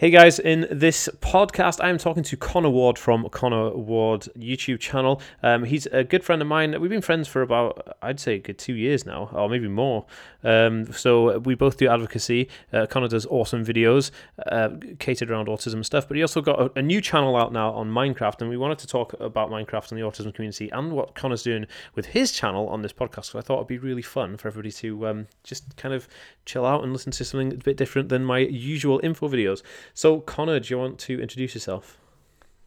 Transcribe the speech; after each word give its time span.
Hey 0.00 0.08
guys, 0.08 0.38
in 0.38 0.66
this 0.70 1.10
podcast, 1.20 1.78
I'm 1.84 1.98
talking 1.98 2.22
to 2.22 2.34
Connor 2.34 2.70
Ward 2.70 2.98
from 2.98 3.28
Connor 3.28 3.76
Ward 3.76 4.22
YouTube 4.34 4.80
channel. 4.80 5.20
Um, 5.42 5.64
he's 5.64 5.84
a 5.84 6.04
good 6.04 6.24
friend 6.24 6.40
of 6.40 6.48
mine. 6.48 6.80
We've 6.80 6.88
been 6.88 7.02
friends 7.02 7.28
for 7.28 7.42
about, 7.42 7.98
I'd 8.00 8.18
say, 8.18 8.38
good 8.38 8.58
two 8.58 8.72
years 8.72 9.04
now, 9.04 9.28
or 9.30 9.50
maybe 9.50 9.68
more. 9.68 10.06
Um, 10.42 10.90
so 10.90 11.38
we 11.40 11.54
both 11.54 11.76
do 11.76 11.86
advocacy. 11.86 12.48
Uh, 12.72 12.86
Connor 12.86 13.08
does 13.08 13.26
awesome 13.26 13.62
videos 13.62 14.10
uh, 14.46 14.70
catered 14.98 15.30
around 15.30 15.48
autism 15.48 15.84
stuff, 15.84 16.08
but 16.08 16.16
he 16.16 16.22
also 16.22 16.40
got 16.40 16.58
a, 16.58 16.78
a, 16.78 16.82
new 16.82 17.02
channel 17.02 17.36
out 17.36 17.52
now 17.52 17.70
on 17.74 17.90
Minecraft, 17.90 18.40
and 18.40 18.48
we 18.48 18.56
wanted 18.56 18.78
to 18.78 18.86
talk 18.86 19.12
about 19.20 19.50
Minecraft 19.50 19.92
and 19.92 20.00
the 20.00 20.04
autism 20.06 20.32
community 20.32 20.70
and 20.70 20.92
what 20.92 21.14
Connor's 21.14 21.42
doing 21.42 21.66
with 21.94 22.06
his 22.06 22.32
channel 22.32 22.68
on 22.68 22.80
this 22.80 22.94
podcast. 22.94 23.26
So 23.26 23.38
I 23.38 23.42
thought 23.42 23.56
it'd 23.56 23.66
be 23.66 23.76
really 23.76 24.00
fun 24.00 24.38
for 24.38 24.48
everybody 24.48 24.72
to 24.72 25.08
um, 25.08 25.26
just 25.44 25.76
kind 25.76 25.92
of 25.92 26.08
chill 26.46 26.64
out 26.64 26.82
and 26.84 26.94
listen 26.94 27.12
to 27.12 27.22
something 27.22 27.52
a 27.52 27.56
bit 27.56 27.76
different 27.76 28.08
than 28.08 28.24
my 28.24 28.38
usual 28.38 28.98
info 29.02 29.28
videos. 29.28 29.62
So, 29.94 30.20
Connor, 30.20 30.60
do 30.60 30.72
you 30.72 30.78
want 30.78 30.98
to 31.00 31.20
introduce 31.20 31.54
yourself? 31.54 31.98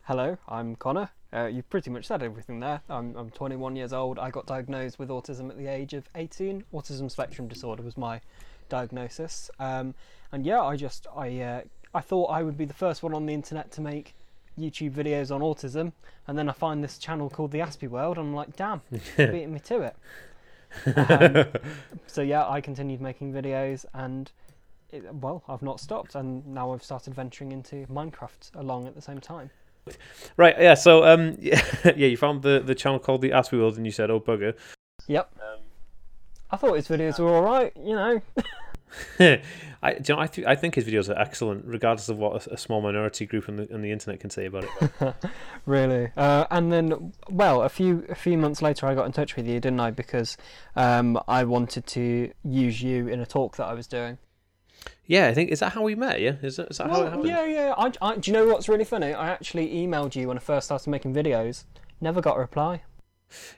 Hello, 0.04 0.38
I'm 0.48 0.76
Connor. 0.76 1.10
Uh, 1.34 1.46
you 1.46 1.64
pretty 1.64 1.90
much 1.90 2.06
said 2.06 2.22
everything 2.22 2.60
there. 2.60 2.82
I'm, 2.90 3.16
I'm 3.16 3.30
21 3.32 3.76
years 3.76 3.94
old. 3.94 4.20
I 4.20 4.30
got 4.30 4.46
diagnosed 4.46 5.00
with 5.00 5.10
autism 5.10 5.50
at 5.50 5.58
the 5.58 5.68
age 5.68 5.94
of 5.94 6.08
18. 6.16 6.66
Autism 6.74 7.10
spectrum 7.10 7.48
disorder 7.48 7.82
was 7.82 7.98
my 7.98 8.22
diagnosis. 8.70 9.50
Um, 9.60 9.96
and 10.32 10.46
yeah, 10.46 10.62
I 10.62 10.76
just 10.76 11.08
I 11.16 11.40
uh, 11.40 11.62
I 11.94 12.02
thought 12.02 12.26
I 12.26 12.44
would 12.44 12.58
be 12.58 12.66
the 12.66 12.74
first 12.74 13.04
one 13.04 13.14
on 13.14 13.26
the 13.26 13.34
internet 13.34 13.72
to 13.72 13.82
make 13.82 14.14
YouTube 14.60 14.92
videos 14.92 15.34
on 15.34 15.42
autism, 15.42 15.94
and 16.28 16.38
then 16.38 16.50
I 16.50 16.52
find 16.52 16.84
this 16.84 16.98
channel 16.98 17.30
called 17.30 17.52
the 17.52 17.60
Aspie 17.60 17.90
World, 17.90 18.18
and 18.18 18.28
I'm 18.28 18.36
like, 18.36 18.56
damn, 18.56 18.82
you're 18.92 19.28
beating 19.32 19.54
me 19.54 19.60
to 19.62 19.82
it. 19.82 19.96
Um, 20.98 21.46
so 22.08 22.24
yeah, 22.24 22.50
I 22.50 22.60
continued 22.60 23.00
making 23.00 23.32
videos, 23.32 23.86
and 23.94 24.32
it, 24.94 25.14
well, 25.16 25.44
I've 25.48 25.62
not 25.62 25.80
stopped, 25.80 26.16
and 26.16 26.46
now 26.48 26.72
I've 26.72 26.84
started 26.84 27.14
venturing 27.14 27.52
into 27.52 27.86
Minecraft 27.88 28.56
along 28.56 28.88
at 28.88 28.96
the 28.96 29.02
same 29.02 29.20
time. 29.20 29.50
Right, 30.38 30.56
yeah. 30.60 30.76
So, 30.76 31.04
um, 31.04 31.36
yeah, 31.40 31.62
yeah, 31.86 32.08
you 32.08 32.18
found 32.18 32.42
the 32.42 32.62
the 32.66 32.76
channel 32.76 33.00
called 33.00 33.22
the 33.22 33.32
Aspie 33.32 33.60
World, 33.60 33.78
and 33.78 33.86
you 33.86 33.92
said, 33.92 34.10
"Oh 34.10 34.20
bugger." 34.20 34.56
Yep. 35.08 35.36
Um, 35.42 35.60
I 36.52 36.58
thought 36.58 36.76
his 36.76 36.88
videos 36.88 37.20
were 37.20 37.34
all 37.34 37.42
right, 37.42 37.74
you 37.76 37.96
know. 37.96 38.22
I, 39.84 39.94
you 39.94 40.02
know, 40.10 40.20
I, 40.20 40.28
th- 40.28 40.48
I 40.48 40.56
think 40.56 40.76
his 40.76 40.86
videos 40.86 41.10
are 41.10 41.20
excellent, 41.20 41.66
regardless 41.66 42.08
of 42.08 42.18
what 42.18 42.48
a, 42.48 42.54
a 42.54 42.58
small 42.58 42.82
minority 42.82 43.26
group 43.26 43.50
on 43.50 43.58
the 43.58 43.74
on 43.74 43.82
the 43.82 43.92
internet 43.92 44.20
can 44.20 44.30
say 44.30 44.46
about 44.46 44.66
it. 44.66 45.16
really, 45.66 46.12
uh, 46.16 46.46
and 46.52 46.72
then, 46.72 47.14
well, 47.30 47.64
a 47.64 47.70
few 47.70 48.06
a 48.08 48.16
few 48.16 48.38
months 48.38 48.62
later, 48.62 48.88
I 48.88 48.96
got 48.96 49.06
in 49.06 49.12
touch 49.12 49.36
with 49.36 49.48
you, 49.48 49.60
didn't 49.60 49.80
I? 49.80 49.92
Because 49.92 50.38
um, 50.76 51.20
I 51.28 51.44
wanted 51.44 51.86
to 51.88 52.32
use 52.44 52.82
you 52.82 53.08
in 53.08 53.20
a 53.20 53.26
talk 53.26 53.58
that 53.58 53.66
I 53.66 53.74
was 53.74 53.88
doing. 53.88 54.18
Yeah, 55.06 55.28
I 55.28 55.34
think 55.34 55.52
is 55.52 55.60
that 55.60 55.74
how 55.74 55.84
we 55.84 55.96
met? 55.96 56.22
Yeah, 56.22 56.36
is 56.42 56.58
that, 56.58 56.72
is 56.72 56.78
that 56.78 56.88
well, 56.88 57.02
how 57.02 57.08
it 57.08 57.10
happened? 57.10 57.28
Yeah, 57.28 57.46
yeah. 57.46 57.74
I, 57.78 57.92
I, 58.02 58.18
do 58.18 58.32
you 58.32 58.38
know 58.38 58.48
what's 58.48 58.70
really 58.70 58.86
funny? 58.86 59.14
I 59.14 59.30
actually 59.30 59.70
emailed 59.70 60.16
you 60.16 60.28
when 60.28 60.38
I 60.38 60.42
first 60.42 60.68
started 60.68 60.90
making 60.90 61.14
videos. 61.14 61.66
Never 62.00 62.22
got 62.22 62.38
a 62.38 62.40
reply. 62.40 62.84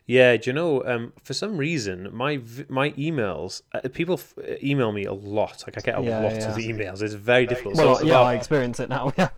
Yeah, 0.06 0.38
do 0.38 0.50
you 0.50 0.54
know? 0.54 0.84
Um, 0.86 1.14
for 1.22 1.34
some 1.34 1.58
reason, 1.58 2.10
my 2.14 2.40
my 2.70 2.92
emails 2.92 3.62
uh, 3.74 3.82
people 3.90 4.16
f- 4.16 4.34
email 4.64 4.92
me 4.92 5.04
a 5.04 5.14
lot. 5.14 5.64
Like 5.68 5.78
I 5.78 5.82
get 5.82 6.00
a 6.00 6.02
yeah, 6.02 6.20
lot 6.20 6.32
yeah. 6.32 6.52
of 6.52 6.58
emails. 6.58 7.02
It's 7.02 7.14
very 7.14 7.46
difficult. 7.46 7.76
Well, 7.76 7.98
so, 7.98 8.06
yeah, 8.06 8.22
I 8.22 8.36
experience 8.36 8.80
it 8.80 8.90
now. 8.90 9.14
Yeah 9.18 9.30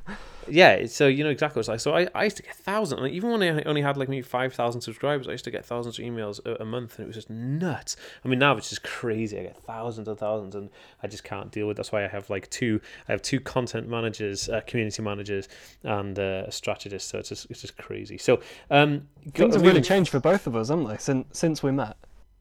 yeah, 0.50 0.86
so 0.86 1.08
you 1.08 1.24
know 1.24 1.30
exactly 1.30 1.60
what 1.60 1.62
it's 1.62 1.68
like. 1.70 1.80
So 1.80 1.96
I, 1.96 2.08
I 2.16 2.24
used 2.26 2.38
to 2.38 2.44
get 2.44 2.56
thousands, 2.56 3.02
like, 3.02 3.12
even 3.12 3.32
when 3.32 3.42
I 3.44 3.62
only 3.64 3.82
had 3.82 3.98
like 3.98 4.10
maybe 4.10 4.22
five 4.22 4.54
thousand 4.54 4.82
subscribers, 4.82 5.28
I 5.28 5.32
used 5.32 5.46
to 5.46 5.52
get 5.52 5.66
thousands 5.66 6.00
of 6.00 6.06
emails 6.06 6.44
a, 6.46 6.62
a, 6.62 6.66
month, 6.66 6.98
and 6.98 7.06
it 7.06 7.08
was 7.08 7.16
just 7.16 7.30
nuts. 7.30 7.96
I 8.24 8.28
mean, 8.28 8.40
now 8.40 8.56
it's 8.58 8.70
just 8.70 8.84
crazy. 8.84 9.40
I 9.40 9.44
get 9.44 9.58
thousands 9.58 10.08
and 10.08 10.18
thousands, 10.18 10.56
and 10.56 10.70
I 11.04 11.08
just 11.08 11.24
can't 11.24 11.52
deal 11.52 11.68
with. 11.68 11.78
That's 11.78 11.92
why 11.92 12.04
I 12.04 12.08
have 12.08 12.30
like 12.30 12.50
two. 12.50 12.82
I 13.08 13.12
have 13.12 13.22
two 13.22 13.40
content 13.40 13.88
managers, 13.88 14.50
uh, 14.50 14.62
community 14.68 15.02
managers, 15.02 15.50
and 15.84 16.18
uh, 16.18 16.44
a 16.48 16.52
strategist. 16.52 17.10
So 17.10 17.20
it's 17.20 17.30
just 17.30 17.48
it's 17.50 17.62
just 17.62 17.78
crazy. 17.78 18.18
So 18.18 18.42
um, 18.70 19.08
things 19.34 19.56
have 19.56 19.64
really 19.64 19.82
changed 19.82 20.12
for 20.12 20.20
both 20.20 20.48
of 20.48 20.56
us, 20.56 20.70
haven't 20.70 20.88
they? 20.88 20.98
Since 20.98 21.28
since 21.38 21.64
we 21.64 21.72
met, 21.72 21.98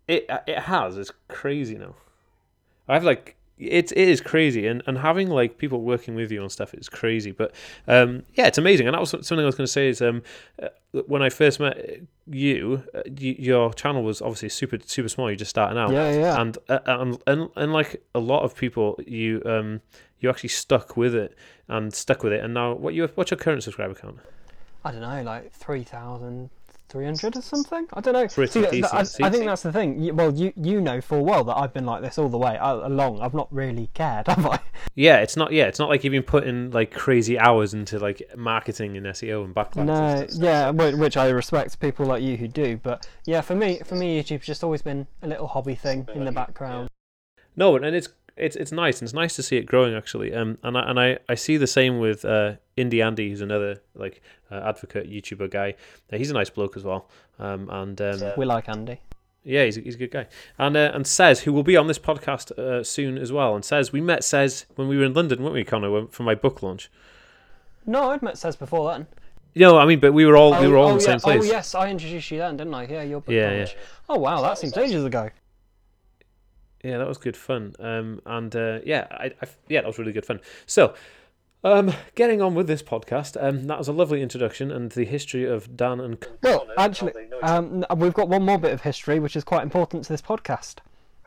it 0.08 0.26
it 0.46 0.60
has. 0.60 0.96
It's 0.96 1.12
crazy 1.28 1.76
now. 1.76 1.94
I 2.88 2.94
have 2.94 3.04
like 3.04 3.36
it's 3.58 3.92
it 3.92 4.08
is 4.08 4.20
crazy 4.20 4.66
and 4.66 4.82
and 4.86 4.98
having 4.98 5.28
like 5.28 5.56
people 5.56 5.80
working 5.80 6.14
with 6.14 6.30
you 6.30 6.42
on 6.42 6.50
stuff 6.50 6.74
is 6.74 6.88
crazy 6.88 7.30
but 7.30 7.54
um 7.88 8.22
yeah 8.34 8.46
it's 8.46 8.58
amazing 8.58 8.86
and 8.86 8.94
that 8.94 9.00
was 9.00 9.10
something 9.10 9.40
i 9.40 9.44
was 9.44 9.54
going 9.54 9.66
to 9.66 9.72
say 9.72 9.88
is 9.88 10.02
um 10.02 10.22
uh, 10.62 10.68
when 11.06 11.22
i 11.22 11.30
first 11.30 11.58
met 11.58 12.00
you, 12.28 12.82
uh, 12.94 13.02
you, 13.18 13.36
your 13.38 13.72
channel 13.72 14.02
was 14.02 14.20
obviously 14.20 14.48
super 14.48 14.78
super 14.84 15.08
small 15.08 15.30
you're 15.30 15.36
just 15.36 15.50
starting 15.50 15.78
out. 15.78 15.92
Yeah 15.92 16.12
yeah. 16.12 16.40
And 16.40 16.58
uh, 16.68 16.78
and, 16.86 17.22
and 17.26 17.50
and 17.56 17.72
like 17.72 18.02
a 18.14 18.18
lot 18.18 18.42
of 18.42 18.56
people 18.56 18.98
you 19.06 19.42
um 19.46 19.80
you 20.18 20.30
actually 20.30 20.48
stuck 20.48 20.96
with 20.96 21.14
it 21.14 21.36
and 21.68 21.92
stuck 21.92 22.22
with 22.22 22.32
it 22.32 22.42
and 22.42 22.54
now 22.54 22.74
what 22.74 22.94
you 22.94 23.08
what's 23.14 23.30
your 23.30 23.38
current 23.38 23.62
subscriber 23.62 23.94
count? 23.94 24.18
I 24.84 24.92
don't 24.92 25.00
know 25.00 25.22
like 25.22 25.52
3000 25.52 26.50
300 26.88 27.36
or 27.36 27.42
something. 27.42 27.86
I 27.92 28.00
don't 28.00 28.14
know. 28.14 28.28
Pretty 28.28 28.52
See, 28.52 28.66
decent. 28.70 28.94
I, 28.94 29.26
I, 29.26 29.30
think 29.30 29.46
that's 29.46 29.62
the 29.62 29.72
thing. 29.72 30.14
well, 30.16 30.32
you 30.32 30.52
you 30.56 30.80
know 30.80 31.00
full 31.00 31.24
well 31.24 31.44
that 31.44 31.56
I've 31.56 31.72
been 31.72 31.86
like 31.86 32.02
this 32.02 32.18
all 32.18 32.28
the 32.28 32.38
way 32.38 32.56
along. 32.60 33.20
I've 33.20 33.34
not 33.34 33.52
really 33.52 33.90
cared, 33.94 34.26
have 34.28 34.46
I? 34.46 34.60
Yeah, 34.94 35.18
it's 35.18 35.36
not. 35.36 35.52
Yeah, 35.52 35.64
it's 35.64 35.78
not 35.78 35.88
like 35.88 36.04
you've 36.04 36.12
been 36.12 36.22
putting 36.22 36.70
like 36.70 36.92
crazy 36.92 37.38
hours 37.38 37.74
into 37.74 37.98
like 37.98 38.22
marketing 38.36 38.96
and 38.96 39.06
SEO 39.06 39.44
and 39.44 39.54
backlinks. 39.54 39.86
No, 39.86 39.94
and 39.94 40.32
yeah, 40.34 40.70
which 40.70 41.16
I 41.16 41.28
respect 41.28 41.78
people 41.80 42.06
like 42.06 42.22
you 42.22 42.36
who 42.36 42.48
do. 42.48 42.76
But 42.82 43.08
yeah, 43.24 43.40
for 43.40 43.54
me, 43.54 43.80
for 43.84 43.94
me, 43.94 44.22
YouTube's 44.22 44.46
just 44.46 44.62
always 44.64 44.82
been 44.82 45.06
a 45.22 45.28
little 45.28 45.46
hobby 45.46 45.74
thing 45.74 46.08
in 46.14 46.24
the 46.24 46.32
background. 46.32 46.88
No, 47.56 47.76
and 47.76 47.96
it's 47.96 48.08
it's 48.36 48.56
it's 48.56 48.72
nice 48.72 49.00
and 49.00 49.06
it's 49.06 49.14
nice 49.14 49.34
to 49.36 49.42
see 49.42 49.56
it 49.56 49.66
growing 49.66 49.94
actually. 49.94 50.32
Um, 50.34 50.58
and 50.62 50.76
I 50.76 50.90
and 50.90 51.00
I, 51.00 51.18
I 51.28 51.34
see 51.34 51.56
the 51.56 51.66
same 51.66 51.98
with 51.98 52.24
uh, 52.24 52.54
Indie 52.76 53.04
Andy, 53.04 53.30
who's 53.30 53.40
another 53.40 53.80
like 53.94 54.22
uh, 54.50 54.62
advocate 54.64 55.10
YouTuber 55.10 55.50
guy. 55.50 55.74
Uh, 56.12 56.16
he's 56.16 56.30
a 56.30 56.34
nice 56.34 56.50
bloke 56.50 56.76
as 56.76 56.84
well. 56.84 57.08
Um, 57.38 57.68
and 57.70 58.00
um, 58.00 58.32
we 58.36 58.44
like 58.44 58.68
Andy. 58.68 59.00
Yeah, 59.44 59.64
he's 59.64 59.76
a, 59.76 59.80
he's 59.80 59.94
a 59.94 59.98
good 59.98 60.10
guy. 60.10 60.26
And 60.58 60.76
uh, 60.76 60.90
and 60.94 61.06
says 61.06 61.40
who 61.40 61.52
will 61.52 61.62
be 61.62 61.76
on 61.76 61.86
this 61.86 61.98
podcast 61.98 62.52
uh, 62.58 62.82
soon 62.84 63.18
as 63.18 63.32
well. 63.32 63.54
And 63.54 63.64
says 63.64 63.92
we 63.92 64.00
met 64.00 64.24
says 64.24 64.66
when 64.74 64.88
we 64.88 64.96
were 64.96 65.04
in 65.04 65.14
London, 65.14 65.42
weren't 65.42 65.54
we, 65.54 65.64
Connor, 65.64 66.06
for 66.08 66.22
my 66.22 66.34
book 66.34 66.62
launch? 66.62 66.90
No, 67.86 68.10
I'd 68.10 68.22
met 68.22 68.38
says 68.38 68.56
before 68.56 68.92
then. 68.92 69.06
No, 69.54 69.78
I 69.78 69.86
mean, 69.86 70.00
but 70.00 70.12
we 70.12 70.26
were 70.26 70.36
all 70.36 70.54
oh, 70.54 70.60
we 70.60 70.68
were 70.68 70.76
all 70.76 70.88
oh, 70.88 70.92
in 70.92 70.98
the 70.98 71.04
yeah. 71.04 71.10
same 71.10 71.20
place. 71.20 71.42
Oh 71.42 71.46
yes, 71.46 71.74
I 71.74 71.90
introduced 71.90 72.30
you 72.30 72.38
then, 72.38 72.56
didn't 72.56 72.74
I? 72.74 72.86
Yeah, 72.86 73.02
your 73.02 73.20
book 73.20 73.34
yeah, 73.34 73.50
launch. 73.50 73.72
Yeah. 73.72 73.80
Oh 74.10 74.18
wow, 74.18 74.42
that 74.42 74.58
seems 74.58 74.76
ages 74.76 75.04
ago 75.04 75.30
yeah, 76.86 76.98
that 76.98 77.08
was 77.08 77.18
good 77.18 77.36
fun. 77.36 77.74
Um, 77.78 78.20
and 78.26 78.54
uh, 78.54 78.78
yeah, 78.84 79.06
I, 79.10 79.26
I, 79.42 79.46
yeah, 79.68 79.80
that 79.80 79.86
was 79.86 79.98
really 79.98 80.12
good 80.12 80.24
fun. 80.24 80.40
So, 80.66 80.94
um, 81.64 81.92
getting 82.14 82.40
on 82.40 82.54
with 82.54 82.66
this 82.66 82.82
podcast, 82.82 83.42
um, 83.42 83.66
that 83.66 83.78
was 83.78 83.88
a 83.88 83.92
lovely 83.92 84.22
introduction 84.22 84.70
and 84.70 84.92
the 84.92 85.04
history 85.04 85.44
of 85.44 85.76
Dan 85.76 86.00
and. 86.00 86.24
Well, 86.42 86.66
actually, 86.78 87.12
um, 87.42 87.84
we've 87.96 88.14
got 88.14 88.28
one 88.28 88.44
more 88.44 88.58
bit 88.58 88.72
of 88.72 88.82
history 88.82 89.18
which 89.18 89.36
is 89.36 89.44
quite 89.44 89.62
important 89.62 90.04
to 90.04 90.12
this 90.12 90.22
podcast. 90.22 90.76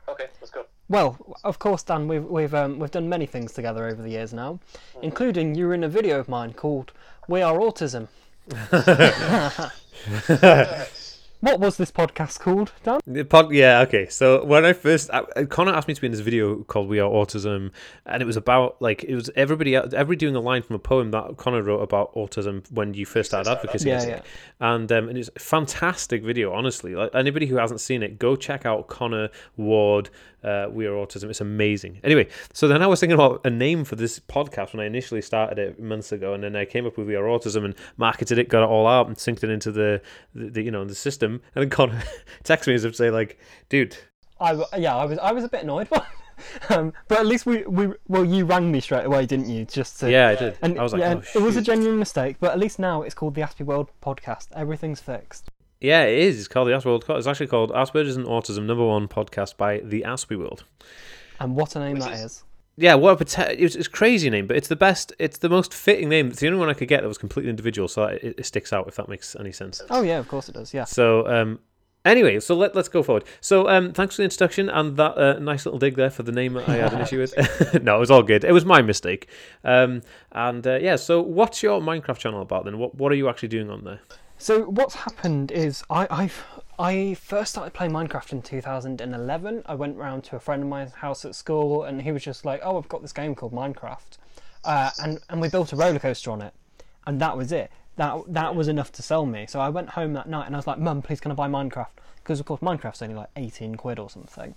Okay, 0.07 0.27
let's 0.41 0.51
go. 0.51 0.65
Well, 0.87 1.17
of 1.43 1.59
course, 1.59 1.83
Dan, 1.83 2.07
we've 2.07 2.25
we've 2.25 2.53
um, 2.53 2.79
we've 2.79 2.91
done 2.91 3.09
many 3.09 3.25
things 3.25 3.53
together 3.53 3.87
over 3.87 4.01
the 4.01 4.09
years 4.09 4.33
now, 4.33 4.59
mm-hmm. 4.93 5.03
including 5.03 5.55
you 5.55 5.67
were 5.67 5.73
in 5.73 5.83
a 5.83 5.89
video 5.89 6.19
of 6.19 6.27
mine 6.27 6.53
called 6.53 6.93
"We 7.27 7.41
Are 7.41 7.57
Autism." 7.57 8.07
What 11.41 11.61
was 11.61 11.77
this 11.77 11.89
podcast 11.89 12.41
called, 12.41 12.73
Dan? 12.83 12.99
The 13.07 13.23
pod, 13.23 13.53
yeah, 13.53 13.79
okay. 13.81 14.09
So 14.09 14.43
when 14.43 14.65
I 14.65 14.73
first, 14.73 15.09
uh, 15.09 15.23
Connor 15.47 15.73
asked 15.73 15.87
me 15.87 15.93
to 15.93 16.01
be 16.01 16.07
in 16.07 16.11
this 16.11 16.19
video 16.19 16.63
called 16.63 16.89
"We 16.89 16.99
Are 16.99 17.09
Autism," 17.09 17.71
and 18.05 18.21
it 18.21 18.25
was 18.25 18.35
about 18.35 18.81
like 18.81 19.05
it 19.05 19.15
was 19.15 19.29
everybody, 19.37 19.77
everybody 19.77 20.17
doing 20.17 20.35
a 20.35 20.41
line 20.41 20.63
from 20.63 20.75
a 20.75 20.79
poem 20.79 21.11
that 21.11 21.37
Connor 21.37 21.63
wrote 21.63 21.79
about 21.79 22.13
autism 22.13 22.69
when 22.73 22.93
you 22.93 23.05
first 23.05 23.29
started 23.29 23.49
advocacy. 23.49 23.87
Yeah, 23.87 24.05
yeah. 24.05 24.21
And 24.59 24.91
um, 24.91 25.07
and 25.07 25.17
it's 25.17 25.29
a 25.33 25.39
fantastic 25.39 26.23
video, 26.23 26.51
honestly. 26.51 26.93
Like 26.93 27.11
anybody 27.13 27.45
who 27.45 27.55
hasn't 27.55 27.79
seen 27.79 28.03
it, 28.03 28.19
go 28.19 28.35
check 28.35 28.65
out 28.65 28.87
Connor 28.87 29.29
Ward 29.55 30.09
uh, 30.43 30.67
We 30.71 30.85
Are 30.85 30.93
Autism. 30.93 31.29
It's 31.29 31.41
amazing. 31.41 31.99
Anyway, 32.03 32.27
so 32.53 32.67
then 32.67 32.81
I 32.81 32.87
was 32.87 32.99
thinking 32.99 33.15
about 33.15 33.41
a 33.45 33.49
name 33.49 33.83
for 33.83 33.95
this 33.95 34.19
podcast 34.19 34.73
when 34.73 34.81
I 34.81 34.85
initially 34.85 35.21
started 35.21 35.59
it 35.59 35.79
months 35.79 36.11
ago, 36.11 36.33
and 36.33 36.43
then 36.43 36.55
I 36.55 36.65
came 36.65 36.85
up 36.85 36.97
with 36.97 37.07
We 37.07 37.15
Are 37.15 37.23
Autism 37.23 37.65
and 37.65 37.75
marketed 37.97 38.37
it, 38.37 38.49
got 38.49 38.63
it 38.63 38.69
all 38.69 38.87
out, 38.87 39.07
and 39.07 39.15
synced 39.15 39.43
it 39.43 39.49
into 39.49 39.71
the, 39.71 40.01
the, 40.33 40.49
the 40.49 40.61
you 40.63 40.71
know 40.71 40.85
the 40.85 40.95
system. 40.95 41.41
And 41.55 41.63
then 41.63 41.69
Connor 41.69 42.01
texted 42.43 42.67
me 42.67 42.75
as 42.75 42.85
if 42.85 42.93
to 42.93 42.97
say 42.97 43.11
like, 43.11 43.39
"Dude." 43.69 43.97
I 44.39 44.53
yeah, 44.77 44.95
I 44.95 45.05
was 45.05 45.17
I 45.17 45.31
was 45.31 45.43
a 45.43 45.49
bit 45.49 45.63
annoyed, 45.63 45.89
but 45.89 46.05
um, 46.69 46.93
but 47.07 47.19
at 47.19 47.25
least 47.25 47.45
we, 47.45 47.63
we 47.63 47.93
well 48.07 48.23
you 48.25 48.45
rang 48.45 48.71
me 48.71 48.79
straight 48.79 49.05
away, 49.05 49.25
didn't 49.25 49.49
you? 49.49 49.65
Just 49.65 49.99
to, 49.99 50.11
yeah, 50.11 50.29
I 50.29 50.35
did. 50.35 50.57
And 50.61 50.79
I 50.79 50.83
was 50.83 50.93
like, 50.93 51.01
yeah, 51.01 51.15
oh, 51.15 51.39
it 51.39 51.41
was 51.41 51.57
a 51.57 51.61
genuine 51.61 51.99
mistake, 51.99 52.37
but 52.39 52.51
at 52.51 52.59
least 52.59 52.79
now 52.79 53.01
it's 53.01 53.15
called 53.15 53.35
the 53.35 53.41
Aspie 53.41 53.65
World 53.65 53.89
Podcast. 54.01 54.47
Everything's 54.55 55.01
fixed. 55.01 55.49
Yeah, 55.81 56.03
it 56.03 56.17
is. 56.19 56.39
It's 56.39 56.47
called 56.47 56.67
the 56.67 56.73
Aspie 56.73 56.85
World. 56.85 57.05
It's 57.07 57.27
actually 57.27 57.47
called 57.47 57.71
Asperger's 57.71 58.17
and 58.17 58.25
Autism 58.25 58.65
Number 58.65 58.85
One 58.85 59.07
Podcast 59.07 59.55
by 59.55 59.79
the 59.79 60.01
Aspie 60.01 60.37
World. 60.37 60.65
And 61.39 61.55
what 61.55 61.75
a 61.75 61.79
name 61.79 61.95
Which 61.95 62.03
that 62.03 62.13
is. 62.13 62.19
is. 62.19 62.43
Yeah, 62.75 62.95
what 62.95 63.19
a 63.37 63.61
it's, 63.61 63.75
it's 63.75 63.87
crazy 63.89 64.29
name, 64.29 64.47
but 64.47 64.55
it's 64.55 64.69
the 64.69 64.75
best. 64.75 65.13
It's 65.19 65.37
the 65.37 65.49
most 65.49 65.73
fitting 65.73 66.07
name. 66.07 66.27
It's 66.27 66.39
the 66.39 66.47
only 66.47 66.59
one 66.59 66.69
I 66.69 66.73
could 66.73 66.87
get 66.87 67.01
that 67.01 67.07
was 67.07 67.17
completely 67.17 67.49
individual, 67.49 67.87
so 67.89 68.05
it, 68.05 68.35
it 68.37 68.45
sticks 68.45 68.71
out. 68.71 68.87
If 68.87 68.95
that 68.95 69.09
makes 69.09 69.35
any 69.37 69.51
sense. 69.51 69.81
Oh 69.89 70.01
yeah, 70.01 70.17
of 70.17 70.27
course 70.29 70.47
it 70.47 70.53
does. 70.53 70.73
Yeah. 70.73 70.85
So 70.85 71.27
um, 71.27 71.59
Anyway, 72.05 72.39
so 72.39 72.55
let, 72.55 72.75
let's 72.75 72.87
go 72.87 73.03
forward. 73.03 73.25
So, 73.41 73.67
um, 73.67 73.91
thanks 73.91 74.15
for 74.15 74.21
the 74.21 74.23
introduction 74.23 74.69
and 74.69 74.95
that 74.95 75.17
uh, 75.17 75.37
nice 75.39 75.65
little 75.65 75.79
dig 75.79 75.95
there 75.95 76.09
for 76.09 76.23
the 76.23 76.31
name 76.31 76.55
I 76.55 76.75
had 76.75 76.93
an 76.93 77.01
issue 77.01 77.19
with. 77.19 77.35
no, 77.83 77.97
it 77.97 77.99
was 77.99 78.09
all 78.09 78.23
good. 78.23 78.45
It 78.45 78.53
was 78.53 78.63
my 78.63 78.81
mistake. 78.81 79.27
Um, 79.65 80.01
and 80.31 80.65
uh, 80.65 80.79
yeah, 80.81 80.95
so 80.95 81.21
what's 81.21 81.61
your 81.61 81.81
Minecraft 81.81 82.17
channel 82.17 82.41
about 82.41 82.63
then? 82.63 82.77
What 82.77 82.95
What 82.95 83.11
are 83.11 83.15
you 83.15 83.27
actually 83.27 83.49
doing 83.49 83.69
on 83.69 83.83
there? 83.83 83.99
So 84.41 84.63
what's 84.63 84.95
happened 84.95 85.51
is 85.51 85.83
I 85.89 86.07
I've 86.09 86.45
I 86.79 87.13
first 87.15 87.51
started 87.51 87.73
playing 87.73 87.91
Minecraft 87.91 88.31
in 88.31 88.41
2011. 88.41 89.63
I 89.65 89.75
went 89.75 89.97
round 89.97 90.23
to 90.23 90.37
a 90.37 90.39
friend 90.39 90.63
of 90.63 90.69
mine's 90.69 90.93
house 90.93 91.25
at 91.25 91.35
school, 91.35 91.83
and 91.83 92.01
he 92.01 92.13
was 92.13 92.23
just 92.23 92.45
like, 92.45 92.61
"Oh, 92.63 92.77
I've 92.77 92.87
got 92.87 93.01
this 93.01 93.11
game 93.11 93.35
called 93.35 93.51
Minecraft," 93.51 94.17
uh, 94.63 94.91
and 95.03 95.19
and 95.29 95.41
we 95.41 95.49
built 95.49 95.73
a 95.73 95.75
roller 95.75 95.99
coaster 95.99 96.31
on 96.31 96.41
it, 96.41 96.53
and 97.05 97.19
that 97.19 97.35
was 97.35 97.51
it. 97.51 97.69
That 97.99 98.33
that 98.33 98.55
was 98.55 98.69
enough 98.69 98.93
to 98.93 99.01
sell 99.03 99.25
me. 99.25 99.45
So 99.45 99.59
I 99.59 99.67
went 99.67 99.89
home 99.89 100.13
that 100.13 100.29
night 100.29 100.45
and 100.47 100.55
I 100.55 100.59
was 100.59 100.65
like, 100.65 100.79
"Mum, 100.79 101.01
please 101.01 101.19
can 101.19 101.33
I 101.33 101.35
buy 101.35 101.49
Minecraft?" 101.49 101.87
Because 102.23 102.39
of 102.39 102.45
course 102.45 102.61
Minecraft's 102.61 103.01
only 103.01 103.15
like 103.15 103.27
18 103.35 103.75
quid 103.75 103.99
or 103.99 104.09
something. 104.09 104.55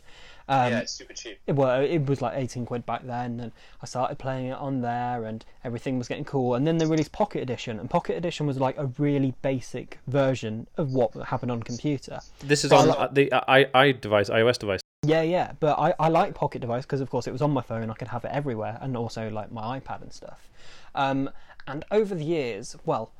Um, 0.48 0.70
yeah, 0.70 0.78
it's 0.78 0.92
super 0.92 1.12
cheap. 1.12 1.40
it, 1.48 1.56
well, 1.56 1.80
it 1.82 2.06
was 2.06 2.22
like 2.22 2.34
18 2.36 2.66
quid 2.66 2.86
back 2.86 3.04
then, 3.04 3.40
and 3.40 3.50
I 3.82 3.86
started 3.86 4.20
playing 4.20 4.46
it 4.46 4.58
on 4.58 4.80
there, 4.82 5.24
and 5.24 5.44
everything 5.64 5.98
was 5.98 6.06
getting 6.06 6.24
cool. 6.24 6.54
And 6.54 6.64
then 6.64 6.78
they 6.78 6.86
released 6.86 7.10
Pocket 7.10 7.42
Edition, 7.42 7.80
and 7.80 7.90
Pocket 7.90 8.16
Edition 8.16 8.46
was 8.46 8.60
like 8.60 8.78
a 8.78 8.86
really 8.96 9.34
basic 9.42 9.98
version 10.06 10.68
of 10.76 10.92
what 10.92 11.12
happened 11.26 11.50
on 11.50 11.64
computer. 11.64 12.20
This 12.38 12.62
is 12.64 12.70
But 12.70 12.78
on 12.78 12.88
li- 12.88 12.94
uh, 12.96 13.08
the 13.08 13.32
i 13.32 13.66
i 13.74 13.90
device, 13.90 14.30
iOS 14.30 14.58
device. 14.58 14.80
Yeah, 15.04 15.22
yeah, 15.22 15.50
but 15.58 15.76
I, 15.80 15.94
I 15.98 16.08
like 16.10 16.36
Pocket 16.36 16.60
Device 16.60 16.84
because, 16.84 17.00
of 17.00 17.10
course, 17.10 17.26
it 17.26 17.32
was 17.32 17.42
on 17.42 17.50
my 17.50 17.62
phone. 17.62 17.90
I 17.90 17.94
could 17.94 18.06
have 18.08 18.24
it 18.24 18.30
everywhere, 18.32 18.78
and 18.80 18.96
also 18.96 19.28
like 19.30 19.50
my 19.50 19.80
iPad 19.80 20.02
and 20.02 20.12
stuff. 20.12 20.48
Um, 20.94 21.28
and 21.66 21.84
over 21.90 22.14
the 22.14 22.24
years, 22.24 22.76
well, 22.84 23.10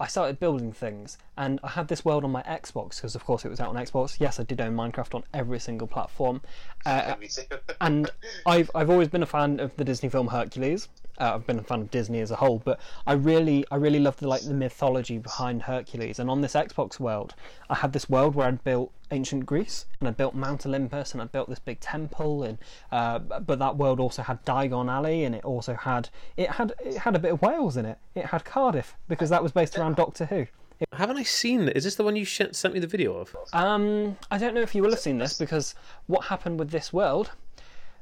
I 0.00 0.06
started 0.06 0.38
building 0.38 0.72
things, 0.72 1.18
and 1.36 1.58
I 1.64 1.68
had 1.68 1.88
this 1.88 2.04
world 2.04 2.24
on 2.24 2.30
my 2.30 2.42
Xbox 2.42 2.96
because, 2.96 3.14
of 3.16 3.24
course, 3.24 3.44
it 3.44 3.48
was 3.48 3.58
out 3.58 3.68
on 3.68 3.74
Xbox. 3.74 4.20
Yes, 4.20 4.38
I 4.38 4.44
did 4.44 4.60
own 4.60 4.76
Minecraft 4.76 5.14
on 5.14 5.24
every 5.34 5.58
single 5.58 5.88
platform, 5.88 6.40
uh, 6.86 7.16
and 7.80 8.10
I've 8.46 8.70
I've 8.74 8.90
always 8.90 9.08
been 9.08 9.22
a 9.22 9.26
fan 9.26 9.58
of 9.58 9.76
the 9.76 9.84
Disney 9.84 10.08
film 10.08 10.28
Hercules. 10.28 10.88
Uh, 11.18 11.32
I've 11.34 11.46
been 11.46 11.58
a 11.58 11.64
fan 11.64 11.80
of 11.80 11.90
Disney 11.90 12.20
as 12.20 12.30
a 12.30 12.36
whole, 12.36 12.62
but 12.64 12.78
I 13.06 13.14
really 13.14 13.64
I 13.72 13.76
really 13.76 13.98
love 13.98 14.16
the 14.18 14.28
like 14.28 14.42
the 14.42 14.54
mythology 14.54 15.18
behind 15.18 15.62
Hercules. 15.62 16.20
And 16.20 16.30
on 16.30 16.42
this 16.42 16.54
Xbox 16.54 17.00
world, 17.00 17.34
I 17.68 17.74
had 17.74 17.92
this 17.92 18.08
world 18.08 18.36
where 18.36 18.46
I'd 18.46 18.62
built 18.62 18.92
ancient 19.10 19.46
Greece 19.46 19.86
and 20.00 20.08
I 20.08 20.12
built 20.12 20.34
Mount 20.34 20.66
Olympus 20.66 21.12
and 21.12 21.22
I 21.22 21.26
built 21.26 21.48
this 21.48 21.58
big 21.58 21.80
temple. 21.80 22.42
And 22.42 22.58
uh, 22.92 23.18
but 23.18 23.58
that 23.58 23.76
world 23.76 24.00
also 24.00 24.22
had 24.22 24.44
Diagon 24.44 24.90
Alley 24.90 25.24
and 25.24 25.34
it 25.34 25.44
also 25.44 25.74
had 25.74 26.08
it 26.36 26.50
had 26.50 26.72
it 26.84 26.98
had 26.98 27.16
a 27.16 27.18
bit 27.18 27.32
of 27.32 27.42
Wales 27.42 27.76
in 27.76 27.86
it. 27.86 27.98
It 28.14 28.26
had 28.26 28.44
Cardiff 28.44 28.96
because 29.08 29.30
that 29.30 29.42
was 29.42 29.52
based 29.52 29.78
around 29.78 29.96
Doctor 29.96 30.26
Who. 30.26 30.46
Haven't 30.92 31.16
I 31.16 31.24
seen? 31.24 31.68
Is 31.68 31.84
this 31.84 31.96
the 31.96 32.04
one 32.04 32.14
you 32.14 32.24
sh- 32.24 32.42
sent 32.52 32.72
me 32.72 32.80
the 32.80 32.86
video 32.86 33.16
of? 33.16 33.34
Um, 33.52 34.16
I 34.30 34.38
don't 34.38 34.54
know 34.54 34.60
if 34.60 34.74
you 34.74 34.82
will 34.82 34.90
have 34.90 35.00
seen 35.00 35.18
this 35.18 35.36
because 35.36 35.74
what 36.06 36.26
happened 36.26 36.58
with 36.58 36.70
this 36.70 36.92
world, 36.92 37.32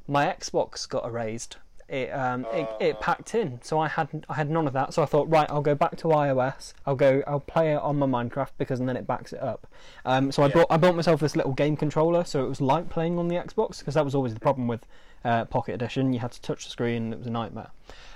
my 0.06 0.26
Xbox 0.26 0.86
got 0.86 1.06
erased. 1.06 1.56
It 1.88 2.10
um 2.10 2.46
it, 2.52 2.68
it 2.80 3.00
packed 3.00 3.34
in, 3.34 3.60
so 3.62 3.78
I 3.78 3.86
had 3.86 4.26
I 4.28 4.34
had 4.34 4.50
none 4.50 4.66
of 4.66 4.72
that. 4.72 4.92
So 4.92 5.02
I 5.02 5.06
thought, 5.06 5.28
right, 5.28 5.48
I'll 5.48 5.62
go 5.62 5.76
back 5.76 5.96
to 5.98 6.08
iOS. 6.08 6.74
I'll 6.84 6.96
go 6.96 7.22
I'll 7.28 7.38
play 7.38 7.74
it 7.74 7.80
on 7.80 7.96
my 7.96 8.06
Minecraft 8.06 8.50
because 8.58 8.80
and 8.80 8.88
then 8.88 8.96
it 8.96 9.06
backs 9.06 9.32
it 9.32 9.40
up. 9.40 9.68
Um, 10.04 10.32
so 10.32 10.42
I 10.42 10.48
bought 10.48 10.66
I 10.68 10.78
bought 10.78 10.96
myself 10.96 11.20
this 11.20 11.36
little 11.36 11.52
game 11.52 11.76
controller, 11.76 12.24
so 12.24 12.44
it 12.44 12.48
was 12.48 12.60
like 12.60 12.88
playing 12.88 13.18
on 13.18 13.28
the 13.28 13.36
Xbox 13.36 13.78
because 13.78 13.94
that 13.94 14.04
was 14.04 14.16
always 14.16 14.34
the 14.34 14.40
problem 14.40 14.66
with 14.66 14.84
uh, 15.24 15.44
Pocket 15.44 15.74
Edition. 15.74 16.12
You 16.12 16.18
had 16.18 16.32
to 16.32 16.40
touch 16.40 16.64
the 16.64 16.70
screen, 16.70 17.12
it 17.12 17.18
was 17.18 17.28
a 17.28 17.30
nightmare. 17.30 17.70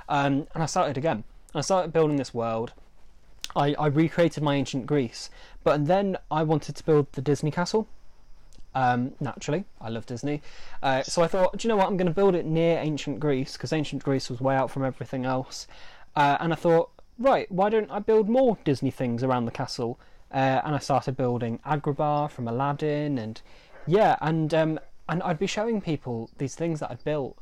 Um, 0.09 0.49
and 0.55 0.63
I 0.63 0.67
started 0.67 0.99
again. 0.99 1.25
I 1.55 1.61
started 1.61 1.93
building 1.93 2.17
this 2.17 2.35
world. 2.35 2.73
I, 3.57 3.75
I 3.75 3.87
recreated 3.87 4.43
my 4.43 4.55
ancient 4.55 4.87
Greece, 4.87 5.31
but 5.65 5.87
then 5.87 6.17
I 6.31 6.43
wanted 6.45 6.77
to 6.77 6.85
build 6.85 7.13
the 7.13 7.23
Disney 7.23 7.51
castle. 7.51 7.89
Um, 8.75 9.13
naturally, 9.21 9.65
I 9.81 9.89
love 9.89 10.07
Disney, 10.07 10.43
uh, 10.83 11.03
so 11.03 11.23
I 11.23 11.27
thought, 11.27 11.57
do 11.57 11.67
you 11.67 11.69
know 11.69 11.77
what? 11.77 11.89
I'm 11.89 11.97
going 11.97 12.07
to 12.07 12.15
build 12.15 12.37
it 12.37 12.47
near 12.47 12.79
ancient 12.79 13.19
Greece 13.19 13.55
because 13.55 13.73
ancient 13.73 14.05
Greece 14.05 14.31
was 14.31 14.41
way 14.41 14.55
out 14.55 14.71
from 14.71 14.85
everything 14.85 15.25
else. 15.25 15.67
Uh, 16.15 16.37
and 16.41 16.53
I 16.53 16.57
thought, 16.57 16.91
right, 17.19 17.51
why 17.51 17.69
don't 17.69 17.91
I 17.91 17.99
build 17.99 18.29
more 18.29 18.59
Disney 18.65 18.91
things 18.91 19.23
around 19.25 19.47
the 19.47 19.51
castle? 19.51 19.99
Uh, 20.33 20.61
and 20.65 20.77
I 20.77 20.79
started 20.79 21.17
building 21.17 21.59
Agrabah 21.67 22.31
from 22.31 22.47
Aladdin, 22.47 23.19
and 23.19 23.43
yeah, 23.87 24.17
and 24.21 24.55
um, 24.55 24.81
and 25.09 25.23
I'd 25.25 25.41
be 25.41 25.49
showing 25.49 25.81
people 25.81 26.31
these 26.39 26.55
things 26.55 26.79
that 26.79 26.91
I'd 26.91 27.03
built, 27.03 27.37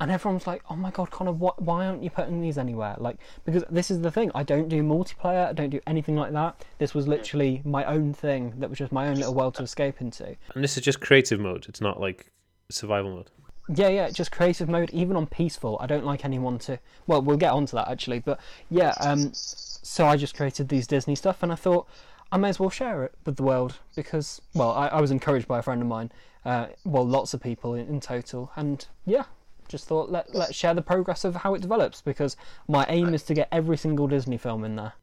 and 0.00 0.10
everyone's 0.10 0.46
like, 0.46 0.62
"Oh 0.70 0.76
my 0.76 0.90
god, 0.90 1.10
Connor, 1.10 1.32
what, 1.32 1.60
why 1.60 1.86
aren't 1.86 2.02
you 2.02 2.10
putting 2.10 2.40
these 2.40 2.58
anywhere?" 2.58 2.96
Like, 2.98 3.16
because 3.44 3.64
this 3.70 3.90
is 3.90 4.00
the 4.00 4.10
thing, 4.10 4.30
I 4.34 4.42
don't 4.42 4.68
do 4.68 4.82
multiplayer, 4.82 5.48
I 5.48 5.52
don't 5.52 5.70
do 5.70 5.80
anything 5.86 6.16
like 6.16 6.32
that. 6.32 6.64
This 6.78 6.94
was 6.94 7.08
literally 7.08 7.62
my 7.64 7.84
own 7.84 8.14
thing 8.14 8.54
that 8.58 8.68
was 8.70 8.78
just 8.78 8.92
my 8.92 9.08
own 9.08 9.16
little 9.16 9.34
world 9.34 9.54
to 9.56 9.62
escape 9.62 10.00
into. 10.00 10.36
And 10.54 10.62
this 10.62 10.76
is 10.76 10.82
just 10.84 11.00
creative 11.00 11.40
mode. 11.40 11.66
It's 11.68 11.80
not 11.80 12.00
like 12.00 12.30
survival 12.70 13.14
mode. 13.14 13.30
Yeah, 13.74 13.88
yeah, 13.88 14.08
just 14.08 14.32
creative 14.32 14.68
mode, 14.68 14.90
even 14.90 15.16
on 15.16 15.26
peaceful. 15.26 15.76
I 15.80 15.86
don't 15.86 16.04
like 16.04 16.24
anyone 16.24 16.58
to. 16.60 16.78
Well, 17.06 17.20
we'll 17.20 17.36
get 17.36 17.52
onto 17.52 17.76
that 17.76 17.88
actually, 17.88 18.20
but 18.20 18.40
yeah. 18.70 18.94
Um, 19.00 19.30
so 19.34 20.06
I 20.06 20.16
just 20.16 20.34
created 20.34 20.68
these 20.68 20.86
Disney 20.86 21.14
stuff, 21.14 21.42
and 21.42 21.52
I 21.52 21.54
thought 21.54 21.86
I 22.32 22.38
may 22.38 22.48
as 22.48 22.58
well 22.58 22.70
share 22.70 23.04
it 23.04 23.14
with 23.26 23.36
the 23.36 23.42
world 23.42 23.78
because, 23.94 24.40
well, 24.54 24.70
I, 24.70 24.88
I 24.88 25.00
was 25.00 25.10
encouraged 25.10 25.48
by 25.48 25.58
a 25.58 25.62
friend 25.62 25.82
of 25.82 25.88
mine. 25.88 26.12
Uh, 26.44 26.68
well, 26.84 27.06
lots 27.06 27.34
of 27.34 27.42
people 27.42 27.74
in, 27.74 27.88
in 27.88 28.00
total, 28.00 28.52
and 28.56 28.86
yeah, 29.04 29.24
just 29.68 29.86
thought 29.86 30.10
let 30.10 30.34
let's 30.34 30.54
share 30.54 30.74
the 30.74 30.82
progress 30.82 31.24
of 31.24 31.36
how 31.36 31.54
it 31.54 31.62
develops 31.62 32.00
because 32.02 32.36
my 32.66 32.84
aim 32.88 33.14
is 33.14 33.22
to 33.24 33.34
get 33.34 33.48
every 33.52 33.76
single 33.76 34.06
Disney 34.06 34.38
film 34.38 34.64
in 34.64 34.76
there. 34.76 34.94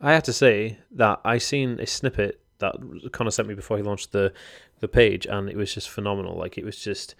I 0.00 0.12
have 0.12 0.24
to 0.24 0.32
say 0.32 0.78
that 0.92 1.20
I 1.24 1.38
seen 1.38 1.80
a 1.80 1.86
snippet 1.86 2.40
that 2.58 2.76
Connor 3.12 3.30
sent 3.30 3.48
me 3.48 3.54
before 3.54 3.76
he 3.76 3.82
launched 3.82 4.12
the 4.12 4.32
the 4.80 4.88
page, 4.88 5.26
and 5.26 5.48
it 5.48 5.56
was 5.56 5.72
just 5.72 5.88
phenomenal. 5.88 6.36
Like 6.36 6.58
it 6.58 6.64
was 6.64 6.76
just 6.76 7.14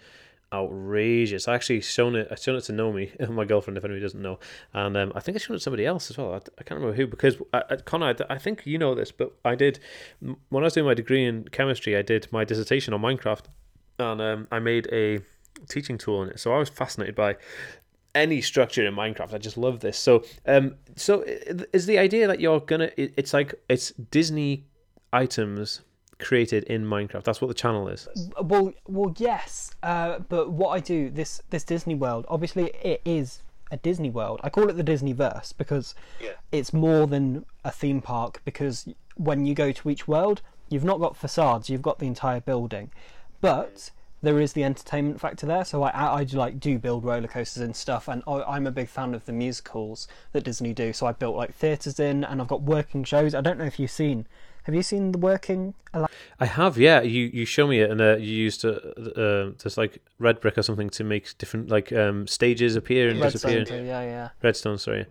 outrageous. 0.53 1.47
I 1.47 1.55
actually 1.55 1.81
shown 1.81 2.15
it. 2.15 2.27
I 2.31 2.35
shown 2.35 2.55
it 2.55 2.61
to 2.65 2.73
Nomi, 2.73 3.29
my 3.29 3.45
girlfriend, 3.45 3.77
if 3.77 3.83
anybody 3.83 4.01
doesn't 4.01 4.21
know, 4.21 4.39
and 4.73 4.95
um, 4.95 5.11
I 5.15 5.19
think 5.19 5.35
I 5.35 5.39
shown 5.39 5.55
it 5.55 5.59
to 5.59 5.63
somebody 5.63 5.85
else 5.85 6.09
as 6.09 6.17
well. 6.17 6.33
I, 6.33 6.37
I 6.37 6.63
can't 6.63 6.79
remember 6.79 6.95
who 6.95 7.07
because 7.07 7.37
I, 7.53 7.63
I, 7.69 7.75
Connor, 7.77 8.15
I, 8.29 8.33
I 8.35 8.37
think 8.37 8.65
you 8.65 8.77
know 8.77 8.95
this, 8.95 9.11
but 9.11 9.33
I 9.43 9.55
did 9.55 9.79
when 10.19 10.63
I 10.63 10.65
was 10.65 10.73
doing 10.73 10.85
my 10.85 10.93
degree 10.93 11.25
in 11.25 11.45
chemistry. 11.49 11.95
I 11.95 12.01
did 12.01 12.27
my 12.31 12.43
dissertation 12.43 12.93
on 12.93 13.01
Minecraft, 13.01 13.45
and 13.99 14.21
um, 14.21 14.47
I 14.51 14.59
made 14.59 14.87
a 14.91 15.19
teaching 15.69 15.97
tool 15.97 16.23
in 16.23 16.29
it. 16.29 16.39
So 16.39 16.53
I 16.53 16.59
was 16.59 16.69
fascinated 16.69 17.15
by 17.15 17.37
any 18.13 18.41
structure 18.41 18.85
in 18.85 18.93
Minecraft. 18.95 19.33
I 19.33 19.37
just 19.37 19.57
love 19.57 19.81
this. 19.81 19.97
So, 19.97 20.23
um, 20.45 20.75
so 20.95 21.21
is 21.25 21.85
the 21.85 21.97
idea 21.99 22.27
that 22.27 22.39
you're 22.39 22.59
gonna? 22.61 22.89
It's 22.97 23.33
like 23.33 23.53
it's 23.69 23.91
Disney 24.11 24.65
items 25.11 25.81
created 26.19 26.63
in 26.65 26.85
Minecraft. 26.85 27.23
That's 27.23 27.41
what 27.41 27.47
the 27.49 27.53
channel 27.53 27.87
is. 27.89 28.07
Well, 28.41 28.73
well, 28.87 29.13
yes, 29.17 29.71
uh, 29.83 30.19
but 30.29 30.51
what 30.51 30.69
I 30.69 30.79
do 30.79 31.09
this 31.09 31.41
this 31.49 31.63
Disney 31.63 31.95
World, 31.95 32.25
obviously, 32.29 32.71
it 32.83 33.01
is 33.05 33.41
a 33.71 33.77
Disney 33.77 34.09
World. 34.09 34.39
I 34.43 34.49
call 34.49 34.69
it 34.69 34.77
the 34.77 34.83
Disney 34.83 35.11
Verse 35.13 35.51
because 35.51 35.95
Yeah. 36.21 36.31
it's 36.51 36.71
more 36.71 37.07
than 37.07 37.45
a 37.65 37.71
theme 37.71 38.01
park. 38.01 38.41
Because 38.45 38.87
when 39.15 39.45
you 39.45 39.53
go 39.55 39.71
to 39.71 39.89
each 39.89 40.07
world, 40.07 40.41
you've 40.69 40.85
not 40.85 40.99
got 40.99 41.17
facades; 41.17 41.69
you've 41.69 41.81
got 41.81 41.99
the 41.99 42.05
entire 42.07 42.39
building, 42.39 42.91
but 43.41 43.91
there 44.21 44.39
is 44.39 44.53
the 44.53 44.63
entertainment 44.63 45.19
factor 45.19 45.45
there. 45.45 45.65
So 45.65 45.83
I, 45.83 45.89
I, 45.89 46.15
I 46.17 46.23
do, 46.23 46.37
like 46.37 46.59
do 46.59 46.79
build 46.79 47.03
roller 47.03 47.27
coasters 47.27 47.61
and 47.61 47.75
stuff, 47.75 48.07
and 48.07 48.23
I, 48.27 48.41
I'm 48.43 48.67
a 48.67 48.71
big 48.71 48.89
fan 48.89 49.13
of 49.13 49.25
the 49.25 49.33
musicals 49.33 50.07
that 50.31 50.43
Disney 50.43 50.73
do. 50.73 50.93
So 50.93 51.05
I 51.05 51.11
built 51.11 51.35
like 51.35 51.53
theatres 51.53 51.99
in, 51.99 52.23
and 52.23 52.41
I've 52.41 52.47
got 52.47 52.61
working 52.61 53.03
shows. 53.03 53.35
I 53.35 53.41
don't 53.41 53.57
know 53.57 53.65
if 53.65 53.79
you've 53.79 53.91
seen. 53.91 54.27
Have 54.63 54.73
you 54.73 54.81
seen 54.81 55.11
the 55.11 55.19
working? 55.19 55.75
I 56.39 56.45
have, 56.45 56.75
yeah. 56.77 57.01
You 57.01 57.29
you 57.31 57.45
show 57.45 57.67
me 57.67 57.81
it, 57.81 57.91
and 57.91 58.01
uh, 58.01 58.17
you 58.17 58.33
used 58.33 58.65
uh, 58.65 58.69
uh, 58.69 59.51
just 59.61 59.77
like 59.77 60.01
red 60.17 60.39
brick 60.39 60.57
or 60.57 60.63
something 60.63 60.89
to 60.89 61.03
make 61.03 61.37
different 61.37 61.69
like 61.69 61.93
um, 61.93 62.25
stages 62.25 62.75
appear 62.75 63.09
and 63.09 63.21
disappear. 63.21 63.59
Redstone 63.59 63.79
too, 63.79 63.85
yeah, 63.85 64.01
yeah. 64.01 64.29
Redstone, 64.41 64.79
sorry. 64.79 65.05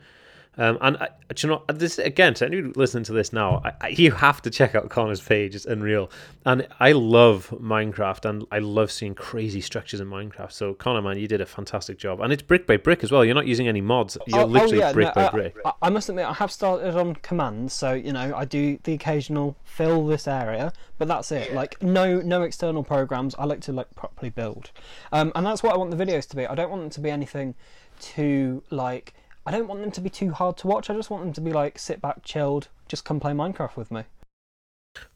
Um, 0.57 0.79
and 0.81 0.97
I, 0.99 1.09
do 1.35 1.47
you 1.47 1.53
know 1.55 1.63
this 1.69 1.99
again? 1.99 2.35
To 2.35 2.47
anyone 2.47 2.73
listening 2.77 3.05
to 3.05 3.13
this 3.13 3.33
now, 3.33 3.61
I, 3.65 3.73
I, 3.81 3.89
you 3.89 4.13
have 4.13 4.41
to 4.43 4.51
check 4.51 4.75
out 4.75 4.89
Connor's 4.89 5.21
page. 5.21 5.55
It's 5.55 5.65
unreal, 5.67 6.11
and 6.47 6.67
I 6.79 6.93
love 6.93 7.53
Minecraft, 7.61 8.29
and 8.29 8.47
I 8.53 8.61
love 8.61 8.93
seeing 8.93 9.15
crazy 9.15 9.61
structures 9.61 10.01
in 10.01 10.09
Minecraft. 10.09 10.53
So 10.53 10.75
Connor, 10.75 11.03
man, 11.03 11.19
you 11.19 11.27
did 11.27 11.41
a 11.41 11.47
fantastic 11.47 11.99
job, 11.99 12.21
and 12.21 12.33
it's 12.33 12.43
brick 12.43 12.67
by 12.67 12.77
brick 12.77 13.03
as 13.03 13.11
well. 13.11 13.25
You're 13.25 13.35
not 13.35 13.47
using 13.47 13.67
any 13.69 13.81
mods. 13.81 14.17
You're 14.27 14.41
Oh- 14.41 14.43
oh, 14.43 14.47
literally 14.47 14.79
yeah, 14.79 14.93
brick 14.93 15.09
no, 15.09 15.13
by 15.15 15.25
uh, 15.25 15.31
brick. 15.33 15.57
I, 15.65 15.73
I 15.83 15.91
must 15.91 16.09
admit, 16.09 16.27
I 16.27 16.33
have 16.35 16.53
started 16.53 16.95
on 16.97 17.17
commands, 17.17 17.73
so 17.73 17.93
you 17.93 18.13
know 18.13 18.33
I 18.37 18.45
do 18.45 18.79
the 18.85 18.93
occasional 18.93 19.57
fill 19.65 20.07
this 20.07 20.29
area, 20.29 20.73
but 20.99 21.09
that's 21.09 21.33
it. 21.33 21.53
Like 21.53 21.83
no 21.83 22.21
no 22.21 22.43
external 22.43 22.85
programs. 22.85 23.35
I 23.37 23.45
like 23.45 23.61
to 23.63 23.73
like 23.73 23.93
properly 23.97 24.31
build, 24.31 24.71
um, 25.11 25.33
and 25.35 25.45
that's 25.45 25.63
what 25.65 25.75
I 25.75 25.77
want 25.77 25.91
the 25.91 25.97
videos 25.97 26.29
to 26.29 26.37
be. 26.37 26.47
I 26.47 26.55
don't 26.55 26.71
want 26.71 26.83
them 26.83 26.91
to 26.91 27.01
be 27.01 27.11
anything 27.11 27.55
too 28.01 28.63
like. 28.71 29.15
I 29.47 29.51
don't 29.51 29.69
want 29.69 29.83
them 29.83 29.91
to 29.91 30.01
be 30.01 30.11
too 30.11 30.33
hard 30.33 30.57
to 30.59 30.67
watch. 30.67 30.89
I 30.89 30.95
just 30.95 31.11
want 31.11 31.25
them 31.25 31.33
to 31.35 31.41
be 31.41 31.53
like 31.53 31.79
sit 31.79 32.01
back, 32.01 32.25
chilled, 32.25 32.69
just 32.89 33.05
come 33.05 33.21
play 33.21 33.33
Minecraft 33.33 33.77
with 33.77 33.91
me. 33.91 34.05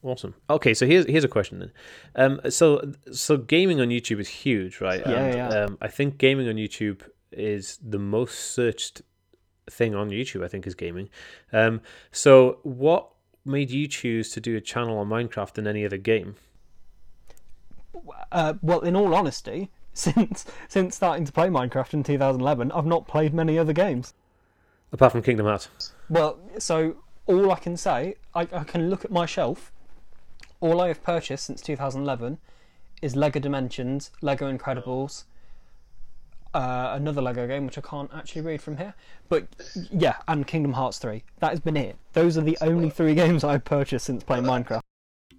Awesome. 0.03 0.35
Okay, 0.49 0.73
so 0.73 0.85
here's 0.85 1.05
here's 1.05 1.23
a 1.23 1.29
question 1.29 1.59
then. 1.59 1.71
Um, 2.15 2.41
so 2.51 2.93
so 3.11 3.37
gaming 3.37 3.79
on 3.79 3.89
YouTube 3.89 4.19
is 4.19 4.27
huge, 4.27 4.81
right? 4.81 5.01
Yeah, 5.05 5.23
and, 5.23 5.35
yeah. 5.35 5.47
Um, 5.47 5.77
I 5.81 5.87
think 5.87 6.17
gaming 6.17 6.47
on 6.47 6.55
YouTube 6.55 7.01
is 7.31 7.79
the 7.81 7.99
most 7.99 8.53
searched 8.53 9.01
thing 9.69 9.95
on 9.95 10.09
YouTube. 10.09 10.43
I 10.43 10.47
think 10.47 10.67
is 10.67 10.75
gaming. 10.75 11.09
Um, 11.53 11.81
so 12.11 12.59
what 12.63 13.09
made 13.45 13.71
you 13.71 13.87
choose 13.87 14.31
to 14.31 14.41
do 14.41 14.55
a 14.55 14.61
channel 14.61 14.97
on 14.97 15.07
Minecraft 15.07 15.53
than 15.53 15.67
any 15.67 15.85
other 15.85 15.97
game? 15.97 16.35
Uh, 18.31 18.53
well, 18.61 18.81
in 18.81 18.95
all 18.95 19.13
honesty, 19.15 19.71
since 19.93 20.45
since 20.67 20.95
starting 20.95 21.25
to 21.25 21.31
play 21.31 21.47
Minecraft 21.47 21.93
in 21.93 22.03
2011, 22.03 22.71
I've 22.71 22.85
not 22.85 23.07
played 23.07 23.33
many 23.33 23.57
other 23.57 23.73
games. 23.73 24.13
Apart 24.91 25.11
from 25.11 25.21
Kingdom 25.21 25.45
Hearts. 25.45 25.93
Well, 26.09 26.39
so 26.57 26.97
all 27.25 27.51
I 27.51 27.59
can 27.59 27.77
say, 27.77 28.15
I, 28.33 28.41
I 28.41 28.63
can 28.63 28.89
look 28.89 29.05
at 29.05 29.11
my 29.11 29.25
shelf. 29.25 29.71
All 30.61 30.81
I 30.81 30.87
have 30.87 31.03
purchased 31.03 31.45
since 31.45 31.61
2011 31.61 32.39
is 33.01 33.15
Lego 33.15 33.39
Dimensions, 33.39 34.11
Lego 34.21 34.51
Incredibles, 34.51 35.23
uh, 36.53 36.91
another 36.93 37.21
Lego 37.21 37.47
game 37.47 37.65
which 37.65 37.77
I 37.77 37.81
can't 37.81 38.09
actually 38.13 38.41
read 38.41 38.61
from 38.61 38.77
here. 38.77 38.95
But 39.29 39.47
yeah, 39.91 40.17
and 40.27 40.45
Kingdom 40.47 40.73
Hearts 40.73 40.97
3. 40.97 41.23
That 41.39 41.51
has 41.51 41.59
been 41.59 41.77
it. 41.77 41.95
Those 42.13 42.37
are 42.37 42.41
the 42.41 42.57
only 42.61 42.89
three 42.89 43.15
games 43.15 43.43
I've 43.43 43.63
purchased 43.63 44.05
since 44.05 44.23
playing 44.23 44.43
Minecraft. 44.43 44.81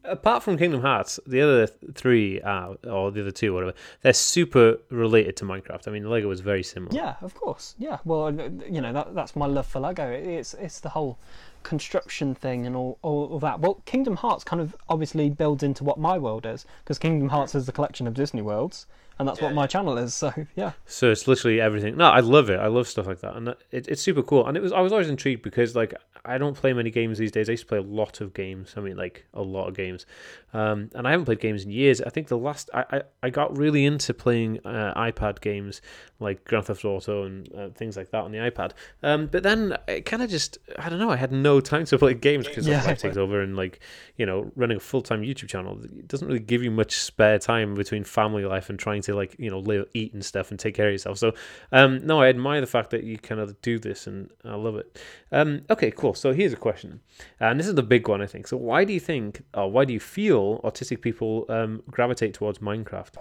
Apart 0.04 0.42
from 0.42 0.56
Kingdom 0.56 0.80
Hearts, 0.80 1.20
the 1.26 1.42
other 1.42 1.66
three, 1.66 2.40
uh, 2.40 2.74
or 2.88 3.10
the 3.10 3.20
other 3.20 3.30
two, 3.30 3.52
whatever, 3.52 3.74
they're 4.00 4.12
super 4.14 4.78
related 4.88 5.36
to 5.38 5.44
Minecraft. 5.44 5.86
I 5.86 5.90
mean, 5.90 6.08
Lego 6.08 6.26
was 6.26 6.40
very 6.40 6.62
similar. 6.62 6.94
Yeah, 6.94 7.16
of 7.20 7.34
course. 7.34 7.74
Yeah, 7.78 7.98
well, 8.04 8.26
uh, 8.26 8.48
you 8.66 8.80
know 8.80 8.92
that 8.92 9.14
that's 9.14 9.36
my 9.36 9.46
love 9.46 9.66
for 9.66 9.80
Lego. 9.80 10.10
It's 10.10 10.54
it's 10.54 10.80
the 10.80 10.88
whole 10.90 11.18
construction 11.62 12.34
thing 12.34 12.66
and 12.66 12.74
all, 12.74 12.98
all 13.02 13.34
of 13.34 13.42
that. 13.42 13.60
Well, 13.60 13.82
Kingdom 13.84 14.16
Hearts 14.16 14.44
kind 14.44 14.62
of 14.62 14.74
obviously 14.88 15.28
builds 15.28 15.62
into 15.62 15.84
what 15.84 15.98
my 15.98 16.18
world 16.18 16.46
is 16.46 16.64
because 16.82 16.98
Kingdom 16.98 17.28
Hearts 17.28 17.54
is 17.54 17.66
the 17.66 17.72
collection 17.72 18.06
of 18.06 18.14
Disney 18.14 18.42
worlds, 18.42 18.86
and 19.20 19.28
that's 19.28 19.40
what 19.40 19.52
my 19.54 19.66
channel 19.68 19.96
is. 19.98 20.14
So 20.14 20.32
yeah, 20.56 20.72
So 20.86 21.10
it's 21.12 21.28
literally 21.28 21.60
everything. 21.60 21.96
No, 21.96 22.06
I 22.10 22.20
love 22.20 22.50
it. 22.50 22.58
I 22.58 22.66
love 22.66 22.88
stuff 22.88 23.06
like 23.06 23.20
that, 23.20 23.36
and 23.36 23.48
it, 23.70 23.86
it's 23.88 24.02
super 24.02 24.22
cool. 24.22 24.46
And 24.46 24.56
it 24.56 24.62
was 24.62 24.72
I 24.72 24.80
was 24.80 24.90
always 24.92 25.08
intrigued 25.08 25.42
because 25.42 25.76
like 25.76 25.94
I 26.24 26.36
don't 26.38 26.56
play 26.56 26.72
many 26.72 26.90
games 26.90 27.18
these 27.18 27.30
days. 27.32 27.48
I 27.48 27.52
used 27.52 27.62
to 27.62 27.68
play 27.68 27.78
a 27.78 27.82
lot 27.82 28.20
of 28.20 28.34
games. 28.34 28.74
I 28.76 28.80
mean, 28.80 28.96
like 28.96 29.24
a 29.34 29.42
lot 29.42 29.68
of 29.68 29.74
games, 29.76 30.04
um, 30.52 30.90
and 30.94 31.06
I 31.06 31.12
haven't 31.12 31.26
played 31.26 31.40
games 31.40 31.64
in 31.64 31.70
years. 31.70 32.00
I 32.00 32.10
think 32.10 32.28
the 32.28 32.38
last 32.38 32.68
I 32.74 32.84
I, 32.90 33.02
I 33.22 33.30
got 33.30 33.56
really 33.56 33.84
into 33.86 34.12
playing 34.12 34.58
uh, 34.64 34.92
iPad 34.96 35.40
games 35.40 35.80
like 36.18 36.44
Grand 36.44 36.66
Theft 36.66 36.84
Auto 36.84 37.24
and 37.24 37.50
uh, 37.54 37.68
things 37.70 37.96
like 37.96 38.10
that 38.10 38.24
on 38.24 38.32
the 38.32 38.38
iPad. 38.38 38.72
Um, 39.02 39.26
but 39.26 39.42
then 39.42 39.76
it 39.88 40.04
kind 40.04 40.22
of 40.22 40.28
just 40.30 40.58
I 40.78 40.88
don't 40.88 40.98
know. 40.98 41.10
I 41.10 41.16
had 41.16 41.32
no 41.32 41.60
time 41.60 41.84
to 41.86 41.98
play 41.98 42.14
games 42.14 42.46
because 42.48 42.66
Yeah. 42.66 42.84
life 42.84 42.98
takes 42.98 43.16
over 43.16 43.40
and 43.40 43.56
like 43.56 43.80
you 44.16 44.26
know 44.26 44.50
running 44.56 44.76
a 44.76 44.80
full 44.80 45.02
time 45.02 45.22
YouTube 45.22 45.48
channel 45.48 45.78
it 45.82 46.08
doesn't 46.08 46.26
really 46.26 46.40
give 46.40 46.62
you 46.62 46.70
much 46.70 46.96
spare 46.96 47.38
time 47.38 47.74
between 47.74 48.04
family 48.04 48.44
life 48.44 48.68
and 48.70 48.78
trying 48.78 49.02
to 49.02 49.09
like 49.14 49.36
you 49.38 49.50
know 49.50 49.58
live, 49.58 49.86
eat 49.94 50.12
and 50.12 50.24
stuff 50.24 50.50
and 50.50 50.58
take 50.58 50.74
care 50.74 50.86
of 50.86 50.92
yourself. 50.92 51.18
So 51.18 51.34
um, 51.72 52.04
no, 52.06 52.20
I 52.20 52.28
admire 52.28 52.60
the 52.60 52.66
fact 52.66 52.90
that 52.90 53.04
you 53.04 53.18
kind 53.18 53.40
of 53.40 53.60
do 53.62 53.78
this 53.78 54.06
and 54.06 54.30
I 54.44 54.54
love 54.54 54.76
it. 54.76 55.00
Um, 55.32 55.62
okay, 55.70 55.90
cool. 55.90 56.14
So 56.14 56.32
here's 56.32 56.52
a 56.52 56.56
question, 56.56 57.00
and 57.38 57.58
this 57.58 57.66
is 57.66 57.74
the 57.74 57.82
big 57.82 58.08
one 58.08 58.20
I 58.20 58.26
think. 58.26 58.46
So 58.46 58.56
why 58.56 58.84
do 58.84 58.92
you 58.92 59.00
think 59.00 59.42
or 59.54 59.70
why 59.70 59.84
do 59.84 59.92
you 59.92 60.00
feel 60.00 60.60
autistic 60.60 61.00
people 61.00 61.46
um, 61.48 61.82
gravitate 61.90 62.34
towards 62.34 62.58
Minecraft? 62.58 63.16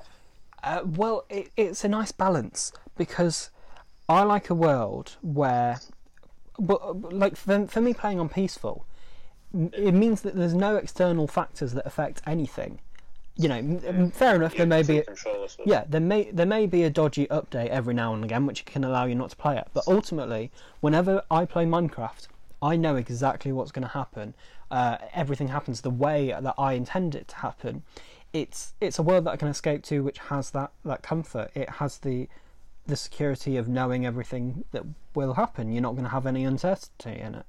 Uh, 0.64 0.82
well, 0.86 1.26
it, 1.30 1.52
it's 1.56 1.84
a 1.84 1.88
nice 1.88 2.12
balance 2.12 2.72
because 2.98 3.50
I 4.08 4.24
like 4.24 4.50
a 4.50 4.56
world 4.56 5.16
where, 5.22 5.80
but 6.58 7.14
like 7.14 7.36
for, 7.36 7.68
for 7.68 7.82
me, 7.82 7.94
playing 7.94 8.20
on 8.20 8.28
peaceful, 8.28 8.86
it 9.54 9.94
means 9.94 10.22
that 10.22 10.36
there's 10.36 10.54
no 10.54 10.76
external 10.76 11.28
factors 11.28 11.74
that 11.74 11.86
affect 11.86 12.22
anything. 12.28 12.80
You 13.40 13.48
know, 13.48 13.56
m- 13.56 14.12
fair 14.12 14.36
enough. 14.36 14.54
There 14.54 14.66
may 14.66 14.84
be, 14.84 15.02
yeah, 15.66 15.86
there 15.88 16.02
may 16.02 16.30
there 16.30 16.46
may 16.46 16.68
be 16.68 16.84
a 16.84 16.90
dodgy 16.90 17.26
update 17.28 17.70
every 17.70 17.94
now 17.94 18.14
and 18.14 18.22
again, 18.26 18.46
which 18.46 18.66
can 18.66 18.84
allow 18.84 19.06
you 19.06 19.16
not 19.16 19.30
to 19.30 19.38
play 19.38 19.58
it. 19.58 19.68
But 19.74 19.88
ultimately, 19.88 20.52
whenever 20.82 21.24
I 21.32 21.46
play 21.46 21.66
Minecraft, 21.66 22.28
I 22.62 22.76
know 22.76 22.98
exactly 22.98 23.54
what's 23.54 23.72
going 23.72 23.84
to 23.84 23.94
happen. 23.94 24.34
Uh, 24.70 24.98
everything 25.14 25.48
happens 25.48 25.80
the 25.80 25.90
way 25.90 26.36
that 26.38 26.54
I 26.58 26.74
intend 26.74 27.16
it 27.16 27.30
to 27.30 27.36
happen. 27.38 27.84
It's 28.34 28.74
it's 28.82 29.00
a 29.00 29.04
world 29.04 29.24
that 29.24 29.32
I 29.32 29.38
can 29.38 29.48
escape 29.48 29.84
to, 29.84 30.04
which 30.04 30.18
has 30.18 30.52
that, 30.52 30.72
that 30.84 31.02
comfort. 31.02 31.50
It 31.56 31.70
has 31.70 32.00
the 32.00 32.28
the 32.88 32.98
security 32.98 33.56
of 33.56 33.70
knowing 33.70 34.06
everything 34.06 34.66
that 34.72 34.84
will 35.16 35.36
happen. 35.36 35.72
You're 35.72 35.82
not 35.82 35.94
going 35.94 36.04
to 36.04 36.10
have 36.10 36.26
any 36.26 36.44
uncertainty 36.44 37.22
in 37.22 37.36
it, 37.36 37.46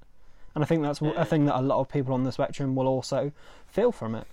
and 0.55 0.63
I 0.63 0.67
think 0.69 0.83
that's 0.83 1.01
a 1.01 1.25
thing 1.25 1.47
that 1.47 1.59
a 1.59 1.63
lot 1.63 1.81
of 1.81 1.89
people 1.89 2.15
on 2.15 2.23
the 2.23 2.31
spectrum 2.31 2.77
will 2.77 2.87
also 2.87 3.33
feel 3.67 3.91
from 3.91 4.15
it. 4.15 4.27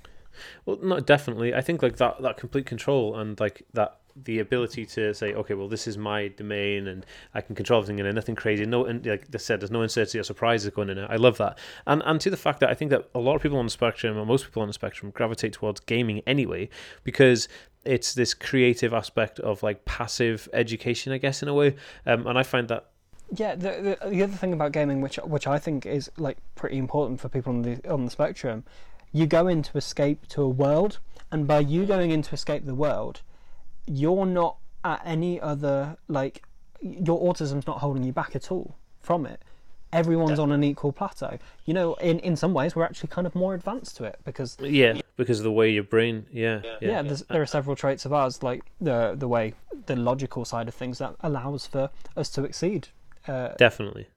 Well, 0.66 0.80
no, 0.82 1.00
definitely. 1.00 1.54
I 1.54 1.62
think 1.62 1.82
like 1.82 1.98
that 1.98 2.22
that 2.22 2.38
complete 2.38 2.66
control 2.66 3.16
and 3.18 3.40
like 3.40 3.64
that 3.74 4.00
the 4.24 4.40
ability 4.40 4.84
to 4.84 5.14
say, 5.14 5.34
okay, 5.36 5.54
well, 5.54 5.68
this 5.68 5.86
is 5.88 5.96
my 5.96 6.28
domain 6.30 6.88
and 6.88 7.06
I 7.36 7.42
can 7.42 7.56
control 7.56 7.80
everything 7.82 8.00
in 8.00 8.08
and 8.08 8.16
nothing 8.16 8.34
crazy. 8.34 8.66
No, 8.66 8.86
and 8.86 9.06
like 9.06 9.30
they 9.30 9.38
said, 9.38 9.62
there's 9.62 9.70
no 9.70 9.84
uncertainty 9.84 10.18
or 10.18 10.24
surprises 10.24 10.72
going 10.72 10.90
in 10.90 10.98
it. 10.98 11.08
I 11.10 11.18
love 11.18 11.38
that, 11.38 11.60
and 11.86 12.02
and 12.06 12.20
to 12.22 12.30
the 12.30 12.38
fact 12.38 12.60
that 12.62 12.70
I 12.70 12.74
think 12.74 12.92
that 12.92 13.10
a 13.14 13.20
lot 13.20 13.36
of 13.36 13.42
people 13.42 13.60
on 13.60 13.66
the 13.66 13.72
spectrum, 13.72 14.18
or 14.18 14.26
most 14.26 14.46
people 14.46 14.62
on 14.64 14.68
the 14.68 14.74
spectrum, 14.74 15.12
gravitate 15.12 15.54
towards 15.54 15.80
gaming 15.82 16.22
anyway 16.26 16.70
because 17.04 17.48
it's 17.86 18.14
this 18.16 18.34
creative 18.34 18.94
aspect 18.94 19.40
of 19.40 19.64
like 19.64 19.86
passive 19.86 20.50
education, 20.52 21.14
I 21.14 21.20
guess, 21.20 21.42
in 21.44 21.48
a 21.48 21.54
way. 21.54 21.76
Um, 22.06 22.28
and 22.28 22.38
I 22.38 22.44
find 22.44 22.68
that 22.70 22.90
Yeah, 23.36 23.56
the, 23.56 23.98
the 24.02 24.10
the 24.10 24.24
other 24.24 24.34
thing 24.34 24.54
about 24.54 24.72
gaming, 24.72 25.02
which 25.02 25.18
which 25.18 25.48
I 25.48 25.60
think 25.60 25.86
is 25.86 26.10
like 26.18 26.38
pretty 26.56 26.78
important 26.78 27.20
for 27.20 27.30
people 27.30 27.54
on 27.54 27.62
the 27.62 27.92
on 27.92 28.06
the 28.06 28.12
spectrum, 28.12 28.64
you 29.12 29.26
go 29.26 29.48
in 29.48 29.64
to 29.64 29.78
escape 29.78 30.28
to 30.28 30.42
a 30.42 30.50
world, 30.50 31.00
and 31.32 31.48
by 31.48 31.60
you 31.60 31.86
going 31.86 32.12
in 32.12 32.22
to 32.24 32.34
escape 32.34 32.66
the 32.66 32.76
world, 32.76 33.22
you're 33.86 34.26
not 34.26 34.58
at 34.84 35.02
any 35.06 35.40
other 35.40 35.98
like 36.08 36.44
your 36.82 37.20
autism's 37.22 37.66
not 37.66 37.80
holding 37.80 38.04
you 38.04 38.12
back 38.12 38.36
at 38.36 38.52
all 38.52 38.76
from 39.02 39.26
it. 39.26 39.42
Everyone's 39.94 40.38
on 40.38 40.52
an 40.52 40.64
equal 40.64 40.92
plateau. 40.92 41.40
You 41.66 41.74
know, 41.74 41.94
in 41.96 42.20
in 42.20 42.36
some 42.36 42.54
ways, 42.54 42.76
we're 42.76 42.84
actually 42.84 43.08
kind 43.10 43.26
of 43.26 43.34
more 43.34 43.54
advanced 43.54 43.96
to 43.98 44.04
it 44.04 44.20
because 44.26 44.58
yeah, 44.60 45.00
because 45.16 45.40
of 45.40 45.46
the 45.46 45.52
way 45.52 45.72
your 45.72 45.84
brain, 45.84 46.26
yeah, 46.32 46.62
yeah, 46.64 46.78
yeah, 46.82 47.02
there's, 47.02 47.24
there 47.24 47.42
are 47.42 47.48
several 47.48 47.76
traits 47.76 48.06
of 48.06 48.12
ours, 48.12 48.44
like 48.44 48.64
the 48.82 49.16
the 49.18 49.28
way 49.28 49.54
the 49.86 49.96
logical 49.96 50.44
side 50.44 50.68
of 50.68 50.76
things 50.76 50.98
that 50.98 51.16
allows 51.22 51.66
for 51.66 51.90
us 52.18 52.30
to 52.32 52.44
exceed. 52.44 52.90
Uh, 53.28 53.50
definitely. 53.58 54.08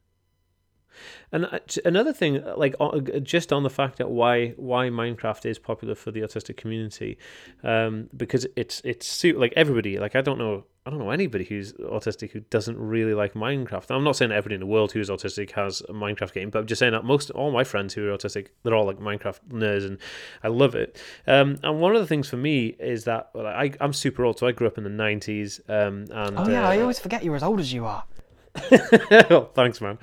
And 1.33 1.47
uh, 1.47 1.59
another 1.85 2.13
thing, 2.13 2.43
uh, 2.43 2.55
like 2.57 2.75
uh, 2.81 3.01
just 3.21 3.53
on 3.53 3.63
the 3.63 3.71
fact 3.71 3.99
that 3.99 4.11
why 4.11 4.51
why 4.51 4.89
Minecraft 4.89 5.47
is 5.47 5.59
popular 5.59 5.95
for 5.95 6.11
the 6.11 6.21
autistic 6.21 6.57
community, 6.57 7.19
um, 7.63 8.09
because 8.17 8.47
it's 8.57 8.81
it's 8.85 9.25
like 9.25 9.53
everybody. 9.57 9.99
Like 9.99 10.17
I 10.17 10.21
don't 10.21 10.39
know, 10.39 10.65
I 10.87 10.91
don't 10.91 10.99
know 10.99 11.11
anybody 11.11 11.45
who's 11.45 11.73
autistic 11.75 12.31
who 12.31 12.41
doesn't 12.41 12.79
really 12.79 13.15
like 13.15 13.35
Minecraft. 13.35 13.95
I'm 13.95 14.05
not 14.05 14.17
saying 14.17 14.31
that 14.31 14.37
everybody 14.37 14.55
in 14.55 14.61
the 14.61 14.67
world 14.67 14.93
who's 14.93 15.11
autistic 15.11 15.53
has 15.53 15.83
a 15.83 15.93
Minecraft 15.93 16.33
game, 16.33 16.51
but 16.51 16.61
I'm 16.61 16.67
just 16.67 16.79
saying 16.79 16.93
that 16.93 17.05
most 17.05 17.31
all 17.31 17.51
my 17.51 17.65
friends 17.65 17.95
who 17.95 18.09
are 18.09 18.17
autistic, 18.17 18.49
they're 18.63 18.75
all 18.75 18.87
like 18.87 18.99
Minecraft 18.99 19.41
nerds, 19.51 19.87
and 19.87 19.99
I 20.43 20.49
love 20.49 20.75
it. 20.75 21.01
Um, 21.27 21.59
and 21.63 21.81
one 21.81 21.95
of 21.95 22.01
the 22.01 22.07
things 22.07 22.29
for 22.29 22.37
me 22.37 22.77
is 22.79 23.05
that 23.05 23.31
well, 23.35 23.47
I 23.47 23.73
I'm 23.81 23.93
super 23.93 24.25
old, 24.25 24.39
so 24.39 24.47
I 24.47 24.53
grew 24.53 24.67
up 24.67 24.79
in 24.79 24.85
the 24.85 24.91
'90s. 24.91 25.61
Um, 25.69 26.07
and 26.11 26.39
oh 26.39 26.49
yeah, 26.49 26.67
uh, 26.67 26.71
I 26.71 26.81
always 26.81 26.99
forget 26.99 27.23
you're 27.23 27.37
as 27.37 27.43
old 27.43 27.61
as 27.61 27.73
you 27.73 27.85
are. 27.85 28.05
oh, 29.31 29.49
thanks, 29.55 29.81
man. 29.81 29.99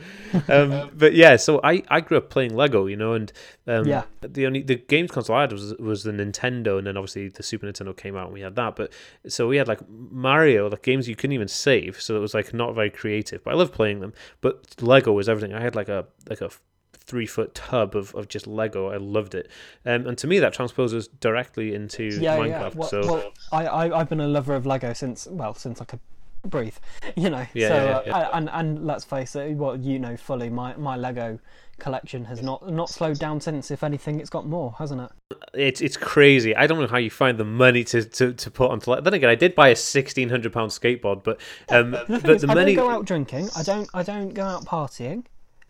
Um, 0.47 0.89
but 0.97 1.13
yeah, 1.13 1.35
so 1.35 1.59
I, 1.63 1.83
I 1.89 1.99
grew 2.01 2.17
up 2.17 2.29
playing 2.29 2.55
Lego, 2.55 2.85
you 2.87 2.95
know, 2.95 3.13
and 3.13 3.31
um, 3.67 3.85
Yeah. 3.87 4.03
the 4.21 4.45
only 4.45 4.61
the 4.61 4.75
games 4.75 5.11
console 5.11 5.35
I 5.35 5.41
had 5.41 5.51
was 5.51 5.73
was 5.79 6.03
the 6.03 6.11
Nintendo, 6.11 6.77
and 6.77 6.87
then 6.87 6.95
obviously 6.97 7.27
the 7.29 7.43
Super 7.43 7.67
Nintendo 7.67 7.95
came 7.95 8.15
out, 8.15 8.25
and 8.25 8.33
we 8.33 8.41
had 8.41 8.55
that. 8.55 8.75
But 8.75 8.93
so 9.27 9.47
we 9.47 9.57
had 9.57 9.67
like 9.67 9.81
Mario, 9.89 10.69
like 10.69 10.81
games 10.81 11.09
you 11.09 11.15
couldn't 11.15 11.33
even 11.33 11.47
save, 11.47 12.01
so 12.01 12.15
it 12.15 12.19
was 12.19 12.33
like 12.33 12.53
not 12.53 12.73
very 12.73 12.89
creative. 12.89 13.43
But 13.43 13.53
I 13.53 13.57
love 13.57 13.71
playing 13.73 13.99
them. 13.99 14.13
But 14.41 14.81
Lego 14.81 15.11
was 15.11 15.27
everything. 15.27 15.53
I 15.53 15.61
had 15.61 15.75
like 15.75 15.89
a 15.89 16.05
like 16.29 16.41
a 16.41 16.49
three 16.93 17.25
foot 17.25 17.55
tub 17.55 17.95
of, 17.95 18.13
of 18.15 18.27
just 18.27 18.47
Lego. 18.47 18.89
I 18.91 18.97
loved 18.97 19.35
it, 19.35 19.49
um, 19.85 20.07
and 20.07 20.17
to 20.19 20.27
me 20.27 20.39
that 20.39 20.53
transposes 20.53 21.07
directly 21.07 21.73
into 21.73 22.05
Yeah, 22.05 22.37
Minecraft. 22.37 22.49
yeah. 22.49 22.69
Well, 22.75 22.89
so 22.89 23.01
well, 23.01 23.31
I, 23.51 23.65
I 23.65 23.99
I've 23.99 24.09
been 24.09 24.19
a 24.21 24.27
lover 24.27 24.55
of 24.55 24.65
Lego 24.65 24.93
since 24.93 25.27
well 25.27 25.53
since 25.53 25.81
I 25.81 25.85
could 25.85 25.99
breathe, 26.46 26.75
you 27.15 27.29
know. 27.29 27.46
Yeah, 27.53 27.67
so 27.67 27.75
yeah, 27.75 27.98
uh, 27.98 28.03
yeah. 28.06 28.17
I- 28.17 28.38
and 28.38 28.50
and 28.50 28.86
let's 28.86 29.03
face 29.06 29.36
it, 29.36 29.56
well 29.56 29.75
you 29.77 30.00
know 30.00 30.17
fully 30.17 30.50
my 30.50 30.75
my 30.77 30.96
Lego 30.96 31.39
collection 31.79 32.25
has 32.25 32.41
not 32.41 32.67
not 32.72 32.89
slowed 32.89 33.20
down 33.20 33.39
since. 33.39 33.70
If 33.72 33.84
anything, 33.84 34.20
it's 34.20 34.29
got 34.29 34.46
more, 34.48 34.75
hasn't 34.79 35.01
it? 35.01 35.12
it's 35.53 35.82
it's 35.82 35.98
crazy. 35.98 36.56
I 36.56 36.67
don't 36.67 36.79
know 36.79 36.88
how 36.88 36.98
you 36.98 37.10
find 37.10 37.38
the 37.38 37.46
money 37.46 37.84
to, 37.86 38.03
to, 38.03 38.34
to 38.34 38.51
put 38.51 38.72
onto. 38.72 39.00
Then 39.01 39.13
again, 39.13 39.29
I 39.29 39.36
did 39.36 39.56
buy 39.56 39.70
a 39.70 39.75
sixteen 39.75 40.29
hundred 40.29 40.53
pound 40.53 40.72
skateboard, 40.72 41.24
but 41.24 41.39
um, 41.70 41.91
but 42.08 42.08
the 42.24 42.48
I 42.50 42.53
money. 42.53 42.75
don't 42.75 42.86
go 42.86 42.89
out 42.91 43.06
drinking. 43.06 43.50
I 43.56 43.63
don't 43.63 43.89
I 43.94 44.03
don't 44.03 44.34
go 44.34 44.44
out 44.44 44.65
partying. 44.65 45.25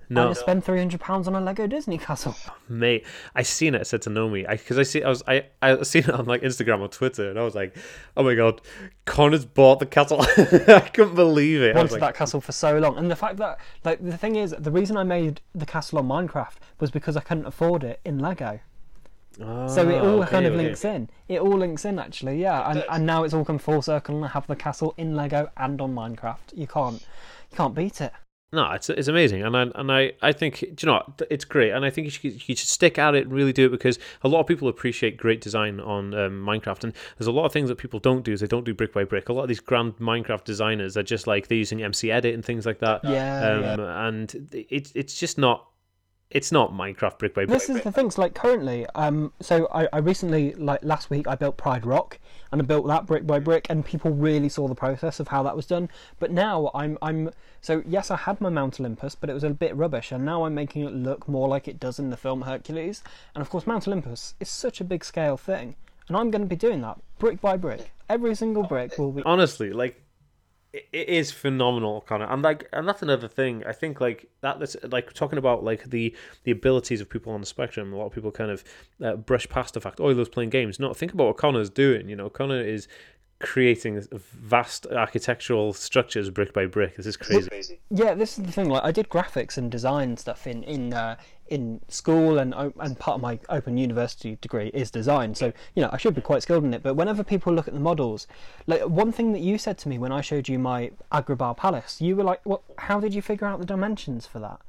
I 0.10 0.14
No, 0.14 0.28
just 0.30 0.40
spend 0.40 0.64
three 0.64 0.78
hundred 0.78 1.02
pounds 1.02 1.28
on 1.28 1.36
a 1.36 1.42
Lego 1.42 1.68
Disney 1.68 1.98
castle. 1.98 2.36
mate, 2.70 3.06
I 3.36 3.42
seen 3.44 3.76
it. 3.76 3.82
I 3.82 3.84
said 3.84 4.02
to 4.04 4.10
Nomi, 4.10 4.50
because 4.50 4.80
I, 4.80 4.84
see, 4.84 5.04
I 5.04 5.10
was, 5.10 5.22
I, 5.28 5.46
I 5.62 5.82
seen 5.84 6.04
it 6.04 6.10
on 6.12 6.26
like 6.26 6.42
Instagram 6.42 6.80
or 6.80 6.88
Twitter, 6.88 7.30
and 7.30 7.38
I 7.38 7.44
was 7.44 7.56
like, 7.56 7.76
oh 8.16 8.24
my 8.24 8.34
god, 8.36 8.62
Connor's 9.06 9.46
bought 9.46 9.80
the 9.80 9.86
castle. 9.86 10.22
I 10.68 10.90
couldn't 10.94 11.16
believe 11.16 11.62
it. 11.62 11.76
I 11.76 11.78
wanted 11.80 11.92
like, 11.94 12.02
that 12.02 12.16
castle 12.16 12.40
for 12.40 12.54
so 12.54 12.78
long, 12.80 12.98
and 12.98 13.12
the 13.12 13.16
fact 13.16 13.38
that 13.38 13.60
like 13.84 14.04
the 14.04 14.18
thing 14.18 14.38
is, 14.38 14.56
the 14.58 14.72
reason 14.72 14.96
I 14.96 15.04
made 15.04 15.42
the 15.54 15.66
castle 15.66 16.00
on 16.00 16.08
Minecraft 16.08 16.56
was 16.80 16.90
because 16.90 17.18
I 17.18 17.22
couldn't 17.22 17.46
afford 17.46 17.84
it 17.84 18.00
in 18.06 18.20
Lego. 18.20 18.60
So 19.38 19.88
it 19.88 20.00
"Oh, 20.02 20.14
all 20.14 20.22
okay, 20.24 20.32
kind 20.32 20.46
of 20.48 20.54
okay." 20.54 20.64
links 20.64 20.84
in. 20.84 21.10
It 21.28 21.40
all 21.42 21.58
links 21.58 21.86
in 21.86 22.00
actually, 22.00 22.42
yeah. 22.42 22.72
And, 22.72 22.84
and 22.90 23.06
now 23.06 23.24
it's 23.24 23.36
all 23.36 23.46
come 23.46 23.60
full 23.60 23.84
circle, 23.84 24.16
and 24.16 24.26
I 24.26 24.30
have 24.30 24.48
the 24.48 24.56
castle 24.56 24.96
in 24.98 25.16
Lego 25.16 25.52
and 25.58 25.80
on 25.80 25.94
Minecraft. 25.94 26.56
You 26.56 26.66
can't, 26.66 27.02
you 27.52 27.58
can't 27.58 27.76
beat 27.76 28.02
it. 28.02 28.14
No, 28.54 28.72
it's 28.72 28.90
it's 28.90 29.10
amazing, 29.10 29.44
and 29.44 29.58
I 29.58 29.62
and 29.76 29.92
I, 29.92 30.14
I 30.22 30.32
think 30.32 30.60
do 30.60 30.68
you 30.80 30.86
know 30.86 30.94
what? 30.94 31.22
it's 31.30 31.44
great, 31.44 31.72
and 31.72 31.84
I 31.84 31.90
think 31.90 32.06
you 32.06 32.12
should 32.12 32.48
you 32.48 32.56
should 32.56 32.60
stick 32.60 32.98
at 32.98 33.14
it 33.14 33.26
and 33.26 33.34
really 33.34 33.52
do 33.52 33.66
it 33.66 33.70
because 33.70 34.00
a 34.24 34.30
lot 34.30 34.40
of 34.40 34.48
people 34.48 34.70
appreciate 34.70 35.18
great 35.18 35.42
design 35.42 35.82
on 35.82 36.14
um, 36.14 36.46
Minecraft, 36.46 36.86
and 36.86 36.94
there's 37.18 37.28
a 37.28 37.32
lot 37.32 37.46
of 37.46 37.52
things 37.52 37.68
that 37.68 37.78
people 37.78 38.00
don't 38.00 38.24
do. 38.24 38.32
Is 38.32 38.40
they 38.40 38.48
don't 38.48 38.64
do 38.64 38.74
brick 38.74 38.94
by 38.94 39.04
brick. 39.04 39.28
A 39.28 39.34
lot 39.34 39.42
of 39.42 39.48
these 39.50 39.60
grand 39.60 39.98
Minecraft 39.98 40.46
designers 40.46 40.96
are 40.96 41.04
just 41.04 41.28
like 41.28 41.50
they're 41.50 41.58
using 41.58 41.84
MC 41.84 42.10
Edit 42.10 42.34
and 42.34 42.46
things 42.46 42.66
like 42.66 42.80
that. 42.80 43.04
Yeah, 43.04 43.50
um, 43.50 43.80
yeah. 43.82 44.08
and 44.08 44.50
it's 44.54 44.94
it's 44.96 45.20
just 45.20 45.38
not 45.38 45.68
it's 46.30 46.52
not 46.52 46.74
Minecraft 46.74 47.18
brick 47.20 47.34
by 47.34 47.46
brick. 47.46 47.60
This 47.60 47.70
is 47.70 47.82
the 47.84 47.92
things 47.92 48.18
like 48.18 48.34
currently. 48.34 48.86
Um, 48.96 49.32
so 49.40 49.68
I, 49.74 49.88
I 49.94 50.00
recently, 50.00 50.54
like 50.56 50.84
last 50.84 51.10
week, 51.10 51.28
I 51.28 51.36
built 51.36 51.56
Pride 51.56 51.86
Rock, 51.86 52.20
and 52.52 52.62
I 52.62 52.66
built 52.66 52.86
that 52.88 53.06
brick 53.06 53.26
by 53.26 53.40
brick, 53.40 53.68
and 53.70 53.86
people 53.86 54.12
really 54.12 54.50
saw 54.50 54.68
the 54.68 54.76
process 54.76 55.20
of 55.20 55.30
how 55.30 55.42
that 55.44 55.56
was 55.56 55.66
done. 55.66 55.90
But 56.20 56.32
now 56.32 56.70
I'm, 56.74 56.98
I'm. 57.02 57.32
So 57.62 57.82
yes, 57.88 58.12
I 58.12 58.18
had 58.18 58.42
my 58.42 58.50
Mount 58.50 58.80
Olympus, 58.80 59.16
but 59.16 59.30
it 59.30 59.34
was 59.34 59.44
a 59.44 59.50
bit 59.52 59.76
rubbish, 59.76 60.12
and 60.12 60.26
now 60.26 60.44
I'm 60.44 60.54
making 60.54 60.84
it 60.84 60.94
look 60.94 61.28
more 61.30 61.48
like 61.48 61.68
it 61.68 61.80
does 61.80 61.98
in 61.98 62.10
the 62.10 62.18
film 62.18 62.42
Hercules. 62.42 63.04
And 63.34 63.42
of 63.42 63.50
course, 63.50 63.66
Mount 63.66 63.88
Olympus 63.88 64.36
is 64.40 64.50
such 64.50 64.82
a 64.82 64.84
big 64.84 65.06
scale 65.06 65.38
thing, 65.38 65.76
and 66.10 66.18
I'm 66.18 66.30
going 66.30 66.42
to 66.42 66.48
be 66.48 66.58
doing 66.58 66.82
that 66.82 67.00
brick 67.20 67.40
by 67.40 67.56
brick. 67.56 67.92
Every 68.10 68.36
single 68.36 68.64
brick 68.64 68.98
will 68.98 69.14
be. 69.14 69.24
Honestly, 69.24 69.72
like 69.72 70.02
it 70.92 71.10
is 71.10 71.32
phenomenal, 71.32 72.02
Connor. 72.02 72.26
And 72.26 72.42
like, 72.42 72.68
and 72.74 72.88
that's 72.88 73.02
another 73.02 73.28
thing. 73.28 73.64
I 73.66 73.74
think 73.74 74.02
like 74.02 74.30
that. 74.42 74.60
That's 74.60 74.76
like 74.84 75.14
talking 75.14 75.38
about 75.38 75.64
like 75.64 75.90
the 75.90 76.16
the 76.44 76.52
abilities 76.52 77.02
of 77.02 77.10
people 77.10 77.34
on 77.34 77.42
the 77.42 77.48
spectrum. 77.48 77.94
A 77.94 77.98
lot 77.98 78.08
of 78.08 78.14
people 78.14 78.32
kind 78.32 78.52
of 78.52 78.64
uh, 79.04 79.16
brush 79.16 79.48
past 79.50 79.74
the 79.74 79.82
fact, 79.82 80.00
oh, 80.00 80.10
he 80.10 80.16
loves 80.16 80.30
playing 80.30 80.50
games. 80.50 80.80
No, 80.80 80.94
think 80.94 81.14
about 81.14 81.28
what 81.28 81.38
Connor's 81.38 81.70
doing. 81.70 82.10
You 82.10 82.16
know, 82.16 82.30
Connor 82.30 82.62
is 82.62 82.88
creating 83.40 84.02
vast 84.12 84.88
architectural 84.88 85.72
structures 85.74 86.30
brick 86.30 86.54
by 86.54 86.66
brick. 86.66 86.96
This 86.96 87.06
is 87.06 87.18
crazy. 87.18 87.80
Yeah, 87.90 88.16
this 88.16 88.38
is 88.38 88.46
the 88.46 88.52
thing. 88.52 88.70
Like, 88.70 88.84
I 88.84 88.92
did 88.92 89.10
graphics 89.10 89.58
and 89.58 89.72
design 89.72 90.18
stuff 90.18 90.48
in 90.48 90.64
in 90.64 90.94
uh, 90.94 91.18
in 91.48 91.80
school, 91.88 92.40
and 92.40 92.54
and 92.56 92.98
part 92.98 93.16
of 93.16 93.22
my 93.22 93.40
open 93.50 93.78
university 93.78 94.38
degree 94.42 94.70
is 94.74 94.90
design. 94.90 95.36
So 95.36 95.54
you 95.76 95.84
know, 95.84 95.90
I 95.92 95.98
should 95.98 96.16
be 96.16 96.22
quite 96.22 96.44
skilled 96.44 96.64
in 96.64 96.74
it. 96.74 96.82
But 96.82 96.96
whenever 96.96 97.24
people 97.24 97.54
look 97.54 97.68
at 97.68 97.74
the 97.74 97.80
models, 97.80 98.28
like 98.66 98.82
one 98.82 99.12
thing 99.12 99.34
that 99.34 99.42
you 99.42 99.58
said 99.58 99.78
to 99.80 99.90
me 99.90 100.00
when 100.00 100.12
I 100.12 100.22
showed 100.22 100.50
you 100.50 100.58
my 100.58 100.92
Agrabah 101.12 101.58
Palace, 101.58 102.02
you 102.02 102.16
were 102.16 102.24
like, 102.24 102.42
"What? 102.44 102.62
How 102.78 103.00
did 103.00 103.14
you 103.14 103.22
figure 103.22 103.48
out 103.48 103.60
the 103.60 103.66
dimensions 103.66 104.26
for 104.26 104.40
that?" 104.40 104.60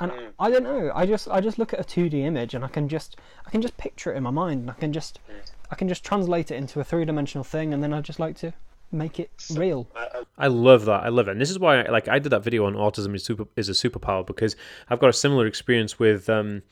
And 0.00 0.12
mm. 0.12 0.32
I 0.38 0.50
don't 0.50 0.64
know. 0.64 0.90
I 0.94 1.06
just 1.06 1.28
I 1.28 1.40
just 1.40 1.58
look 1.58 1.72
at 1.72 1.80
a 1.80 1.84
two 1.84 2.08
D 2.08 2.24
image 2.24 2.54
and 2.54 2.64
I 2.64 2.68
can 2.68 2.88
just 2.88 3.16
I 3.46 3.50
can 3.50 3.62
just 3.62 3.76
picture 3.76 4.12
it 4.12 4.16
in 4.16 4.22
my 4.22 4.30
mind 4.30 4.62
and 4.62 4.70
I 4.70 4.74
can 4.74 4.92
just 4.92 5.18
mm. 5.30 5.34
I 5.72 5.74
can 5.74 5.88
just 5.88 6.04
translate 6.04 6.50
it 6.50 6.56
into 6.56 6.80
a 6.80 6.84
three 6.84 7.06
dimensional 7.06 7.44
thing, 7.44 7.72
and 7.72 7.82
then 7.82 7.94
I 7.94 8.02
just 8.02 8.20
like 8.20 8.36
to 8.36 8.52
make 8.92 9.18
it 9.18 9.30
real. 9.54 9.88
I 10.36 10.48
love 10.48 10.84
that. 10.84 11.02
I 11.02 11.08
love 11.08 11.28
it. 11.28 11.32
And 11.32 11.40
this 11.40 11.50
is 11.50 11.58
why, 11.58 11.80
like, 11.84 12.08
I 12.08 12.18
did 12.18 12.28
that 12.28 12.44
video 12.44 12.66
on 12.66 12.74
autism 12.74 13.14
is 13.14 13.24
super 13.24 13.46
is 13.56 13.70
a 13.70 13.72
superpower 13.72 14.24
because 14.24 14.54
I've 14.90 15.00
got 15.00 15.08
a 15.08 15.14
similar 15.14 15.46
experience 15.46 15.98
with 15.98 16.28
um, 16.28 16.62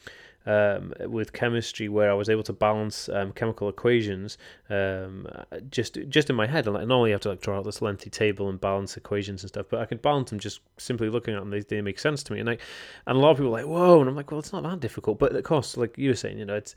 um, 0.45 0.92
with 1.07 1.33
chemistry 1.33 1.88
where 1.88 2.11
I 2.11 2.14
was 2.14 2.28
able 2.28 2.42
to 2.42 2.52
balance 2.52 3.09
um, 3.09 3.33
chemical 3.33 3.71
equations 3.71 4.37
um, 4.69 5.26
just 5.71 5.99
just 6.11 6.28
in 6.28 6.37
my 6.37 6.47
head. 6.47 6.66
And 6.66 6.76
I 6.76 6.85
normally 6.85 7.12
have 7.12 7.21
to 7.23 7.30
like 7.30 7.40
draw 7.40 7.57
out 7.57 7.64
this 7.64 7.80
lengthy 7.80 8.11
table 8.11 8.50
and 8.50 8.61
balance 8.61 8.99
equations 8.99 9.42
and 9.42 9.49
stuff, 9.49 9.64
but 9.71 9.80
I 9.80 9.87
can 9.87 9.97
balance 9.97 10.28
them 10.28 10.38
just 10.38 10.61
simply 10.76 11.09
looking 11.09 11.33
at 11.35 11.40
them. 11.40 11.49
They, 11.49 11.61
they 11.61 11.80
make 11.80 11.99
sense 11.99 12.23
to 12.25 12.35
me. 12.35 12.40
And 12.40 12.50
I 12.50 12.59
and 13.07 13.16
a 13.16 13.21
lot 13.21 13.30
of 13.30 13.38
people 13.38 13.49
are 13.49 13.62
like, 13.62 13.66
whoa, 13.66 14.00
and 14.00 14.11
I'm 14.11 14.16
like, 14.16 14.30
well, 14.30 14.40
it's 14.40 14.52
not 14.52 14.62
that 14.64 14.80
difficult. 14.80 15.19
But 15.19 15.35
of 15.35 15.42
course, 15.45 15.78
like 15.78 15.97
you 15.97 16.11
were 16.11 16.16
saying, 16.16 16.38
you 16.38 16.45
know, 16.45 16.57
it's 16.57 16.75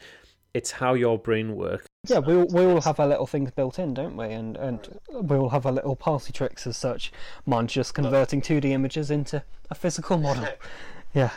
it's 0.54 0.72
how 0.72 0.94
your 0.94 1.18
brain 1.18 1.56
works. 1.56 1.88
Yeah, 2.08 2.20
we 2.20 2.36
all, 2.36 2.48
we 2.48 2.66
all 2.66 2.82
have 2.82 3.00
our 3.00 3.08
little 3.08 3.26
things 3.26 3.52
built 3.52 3.80
in, 3.80 3.94
don't 3.94 4.16
we? 4.16 4.28
And 4.28 4.58
and 4.58 5.00
we 5.12 5.36
all 5.38 5.50
have 5.50 5.66
our 5.66 5.72
little 5.72 5.96
party 5.96 6.32
tricks 6.32 6.68
as 6.68 6.78
such. 6.78 7.12
Mine's 7.46 7.74
just 7.74 7.94
converting 7.94 8.42
two 8.42 8.62
D 8.62 8.74
images 8.74 9.10
into 9.10 9.44
a 9.70 9.76
physical 9.76 10.18
model. 10.18 10.48
Yeah. 11.16 11.30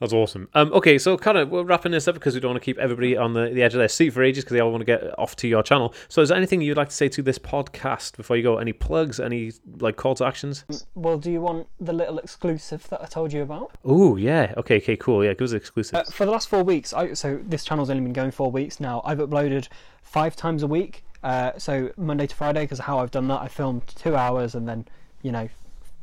That's 0.00 0.12
awesome. 0.12 0.48
Um, 0.54 0.72
okay, 0.72 0.96
so 0.96 1.16
kind 1.16 1.36
of 1.36 1.48
we're 1.48 1.64
wrapping 1.64 1.90
this 1.90 2.06
up 2.06 2.14
because 2.14 2.34
we 2.34 2.40
don't 2.40 2.52
want 2.52 2.62
to 2.62 2.64
keep 2.64 2.78
everybody 2.78 3.16
on 3.16 3.32
the, 3.34 3.50
the 3.50 3.62
edge 3.62 3.74
of 3.74 3.78
their 3.78 3.88
seat 3.88 4.10
for 4.10 4.22
ages 4.22 4.44
because 4.44 4.54
they 4.54 4.60
all 4.60 4.70
want 4.70 4.82
to 4.82 4.84
get 4.84 5.18
off 5.18 5.34
to 5.36 5.48
your 5.48 5.62
channel. 5.62 5.92
So, 6.08 6.22
is 6.22 6.28
there 6.28 6.38
anything 6.38 6.60
you'd 6.60 6.76
like 6.76 6.90
to 6.90 6.94
say 6.94 7.08
to 7.08 7.22
this 7.22 7.38
podcast 7.38 8.16
before 8.16 8.36
you 8.36 8.44
go? 8.44 8.58
Any 8.58 8.72
plugs? 8.72 9.18
Any 9.18 9.52
like 9.78 9.96
call 9.96 10.14
to 10.16 10.24
actions? 10.24 10.64
Well, 10.94 11.18
do 11.18 11.32
you 11.32 11.40
want 11.40 11.66
the 11.80 11.92
little 11.92 12.18
exclusive 12.18 12.88
that 12.90 13.02
I 13.02 13.06
told 13.06 13.32
you 13.32 13.42
about? 13.42 13.72
Oh 13.84 14.16
yeah. 14.16 14.54
Okay. 14.56 14.76
Okay. 14.76 14.96
Cool. 14.96 15.24
Yeah. 15.24 15.32
Give 15.32 15.46
us 15.46 15.52
exclusive. 15.52 15.96
Uh, 15.96 16.04
for 16.04 16.26
the 16.26 16.30
last 16.30 16.48
four 16.48 16.62
weeks, 16.62 16.92
I, 16.92 17.14
so 17.14 17.40
this 17.44 17.64
channel's 17.64 17.90
only 17.90 18.02
been 18.02 18.12
going 18.12 18.30
four 18.30 18.52
weeks 18.52 18.78
now. 18.78 19.02
I've 19.04 19.18
uploaded 19.18 19.66
five 20.02 20.36
times 20.36 20.62
a 20.62 20.68
week. 20.68 21.02
Uh, 21.24 21.58
so 21.58 21.90
Monday 21.96 22.28
to 22.28 22.36
Friday, 22.36 22.60
because 22.60 22.78
how 22.78 23.00
I've 23.00 23.10
done 23.10 23.26
that, 23.28 23.40
I 23.40 23.48
filmed 23.48 23.84
two 23.88 24.14
hours 24.14 24.54
and 24.54 24.68
then 24.68 24.86
you 25.22 25.32
know 25.32 25.48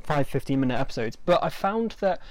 five 0.06 0.28
15 0.28 0.60
minute 0.60 0.80
episodes. 0.80 1.16
But 1.16 1.44
I 1.44 1.50
found 1.50 1.96
that 2.00 2.22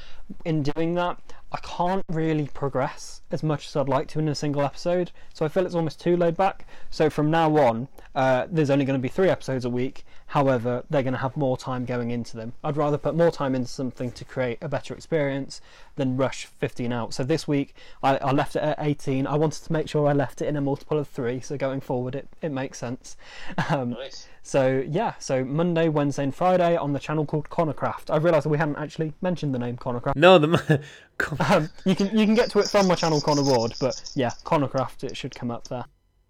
in 0.44 0.62
doing 0.62 0.94
that, 0.94 1.18
I 1.54 1.58
can't 1.58 2.04
really 2.08 2.48
progress 2.48 3.22
as 3.34 3.42
much 3.42 3.66
as 3.66 3.76
I'd 3.76 3.88
like 3.88 4.08
to 4.08 4.20
in 4.20 4.28
a 4.28 4.34
single 4.34 4.62
episode. 4.62 5.10
So 5.34 5.44
I 5.44 5.48
feel 5.48 5.66
it's 5.66 5.74
almost 5.74 6.00
too 6.00 6.16
laid 6.16 6.36
back. 6.36 6.66
So 6.88 7.10
from 7.10 7.30
now 7.30 7.54
on, 7.58 7.88
uh, 8.14 8.46
there's 8.50 8.70
only 8.70 8.84
going 8.84 8.98
to 8.98 9.02
be 9.02 9.08
three 9.08 9.28
episodes 9.28 9.64
a 9.64 9.70
week. 9.70 10.04
However, 10.28 10.84
they're 10.88 11.02
going 11.02 11.14
to 11.14 11.18
have 11.18 11.36
more 11.36 11.56
time 11.56 11.84
going 11.84 12.10
into 12.10 12.36
them. 12.36 12.54
I'd 12.62 12.76
rather 12.76 12.96
put 12.96 13.14
more 13.14 13.30
time 13.30 13.54
into 13.54 13.68
something 13.68 14.10
to 14.12 14.24
create 14.24 14.58
a 14.62 14.68
better 14.68 14.94
experience 14.94 15.60
than 15.96 16.16
rush 16.16 16.46
15 16.46 16.92
out. 16.92 17.12
So 17.12 17.24
this 17.24 17.46
week, 17.46 17.74
I, 18.02 18.16
I 18.16 18.30
left 18.30 18.56
it 18.56 18.62
at 18.62 18.76
18. 18.78 19.26
I 19.26 19.34
wanted 19.34 19.64
to 19.64 19.72
make 19.72 19.88
sure 19.88 20.06
I 20.06 20.12
left 20.12 20.40
it 20.40 20.46
in 20.46 20.56
a 20.56 20.60
multiple 20.60 20.98
of 20.98 21.08
three. 21.08 21.40
So 21.40 21.56
going 21.56 21.80
forward, 21.80 22.14
it, 22.14 22.28
it 22.40 22.50
makes 22.50 22.78
sense. 22.78 23.16
Um, 23.70 23.90
nice. 23.90 24.28
So 24.46 24.84
yeah, 24.86 25.14
so 25.18 25.42
Monday, 25.42 25.88
Wednesday, 25.88 26.22
and 26.22 26.34
Friday 26.34 26.76
on 26.76 26.92
the 26.92 26.98
channel 26.98 27.24
called 27.24 27.48
Connorcraft. 27.48 28.10
I 28.10 28.18
realised 28.18 28.44
we 28.44 28.58
hadn't 28.58 28.76
actually 28.76 29.14
mentioned 29.22 29.54
the 29.54 29.58
name 29.58 29.78
Connorcraft. 29.78 30.16
No, 30.16 30.36
the 30.36 30.82
um, 31.50 31.70
you 31.86 31.96
can 31.96 32.16
you 32.16 32.26
can 32.26 32.34
get 32.34 32.50
to 32.50 32.58
it 32.58 32.68
from 32.68 32.86
my 32.86 32.94
channel 32.94 33.22
Connor 33.24 33.42
Ward, 33.42 33.72
but 33.80 34.12
yeah, 34.14 34.32
Connorcraft 34.44 35.02
it 35.02 35.16
should 35.16 35.34
come 35.34 35.50
up 35.50 35.68
there. 35.68 35.86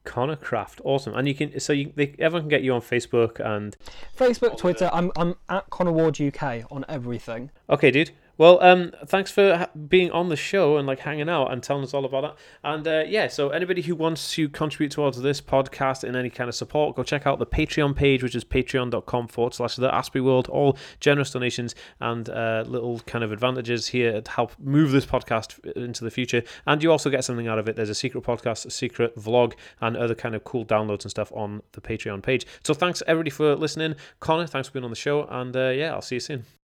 Connorcraft, 0.07 0.81
awesome, 0.85 1.13
and 1.15 1.27
you 1.27 1.35
can 1.35 1.59
so 1.59 1.73
you 1.73 1.93
they, 1.97 2.15
everyone 2.21 2.43
can 2.43 2.49
get 2.49 2.63
you 2.63 2.73
on 2.73 2.83
Facebook 2.83 3.41
and 3.45 3.77
Facebook, 4.17 4.57
Twitter. 4.57 4.89
I'm 4.93 5.11
I'm 5.17 5.35
at 5.49 5.69
Connor 5.71 5.91
Ward 5.91 6.21
UK 6.21 6.71
on 6.71 6.85
everything. 6.89 7.51
Okay, 7.69 7.91
dude. 7.91 8.13
Well, 8.37 8.61
um, 8.63 8.93
thanks 9.07 9.31
for 9.31 9.69
being 9.89 10.11
on 10.11 10.29
the 10.29 10.37
show 10.37 10.77
and 10.77 10.87
like 10.87 11.01
hanging 11.01 11.29
out 11.29 11.53
and 11.53 11.63
telling 11.63 11.85
us 11.85 11.95
all 11.95 12.05
about 12.05 12.23
that. 12.23 12.37
And 12.65 12.87
uh, 12.87 13.05
yeah, 13.07 13.29
so 13.29 13.51
anybody 13.51 13.83
who 13.83 13.95
wants 13.95 14.33
to 14.33 14.49
contribute 14.49 14.91
towards 14.91 15.21
this 15.23 15.41
podcast 15.41 16.03
in 16.03 16.17
any 16.17 16.31
kind 16.31 16.49
of 16.49 16.55
support, 16.55 16.97
go 16.97 17.05
check 17.05 17.27
out 17.27 17.39
the 17.39 17.47
Patreon 17.47 17.95
page, 17.95 18.23
which 18.23 18.35
is 18.35 18.45
patreon.com 18.45 19.29
forward 19.29 19.55
slash 19.55 19.77
the 19.77 19.89
Aspie 19.89 20.23
World. 20.23 20.49
All 20.49 20.77
generous 20.99 21.31
donations 21.31 21.77
and 22.01 22.29
uh, 22.29 22.65
little 22.67 22.99
kind 23.01 23.23
of 23.23 23.31
advantages 23.31 23.89
here 23.89 24.21
to 24.21 24.31
help 24.31 24.53
move 24.59 24.91
this 24.91 25.07
podcast 25.07 25.59
into 25.77 26.03
the 26.03 26.11
future. 26.11 26.43
And 26.67 26.83
you 26.83 26.91
also 26.91 27.11
get 27.11 27.25
something 27.25 27.47
out 27.47 27.61
of 27.61 27.69
it. 27.69 27.77
There's 27.77 27.91
a 27.91 27.95
secret 27.95 28.25
podcast, 28.25 28.67
a 28.67 28.71
secret 28.71 29.17
vlog, 29.17 29.55
and 29.81 29.97
other 29.97 30.15
kind 30.15 30.35
of 30.35 30.43
cool 30.43 30.65
downloads 30.65 31.03
and 31.03 31.11
stuff 31.11 31.31
on 31.35 31.63
the 31.73 31.81
Patreon 31.81 32.23
page. 32.23 32.47
So 32.65 32.75
thanks 32.75 33.01
everybody 33.07 33.31
for 33.31 33.55
listening. 33.55 33.95
Connor, 34.19 34.49
thanks 34.49 34.69
for 34.69 34.75
being 34.75 34.85
on 34.85 34.91
the 34.91 34.97
show. 34.97 35.29
And 35.31 35.57
uh, 35.57 35.69
yeah, 35.69 35.93
I'll 35.93 36.03
see 36.03 36.17
you 36.17 36.21
soon. 36.21 36.64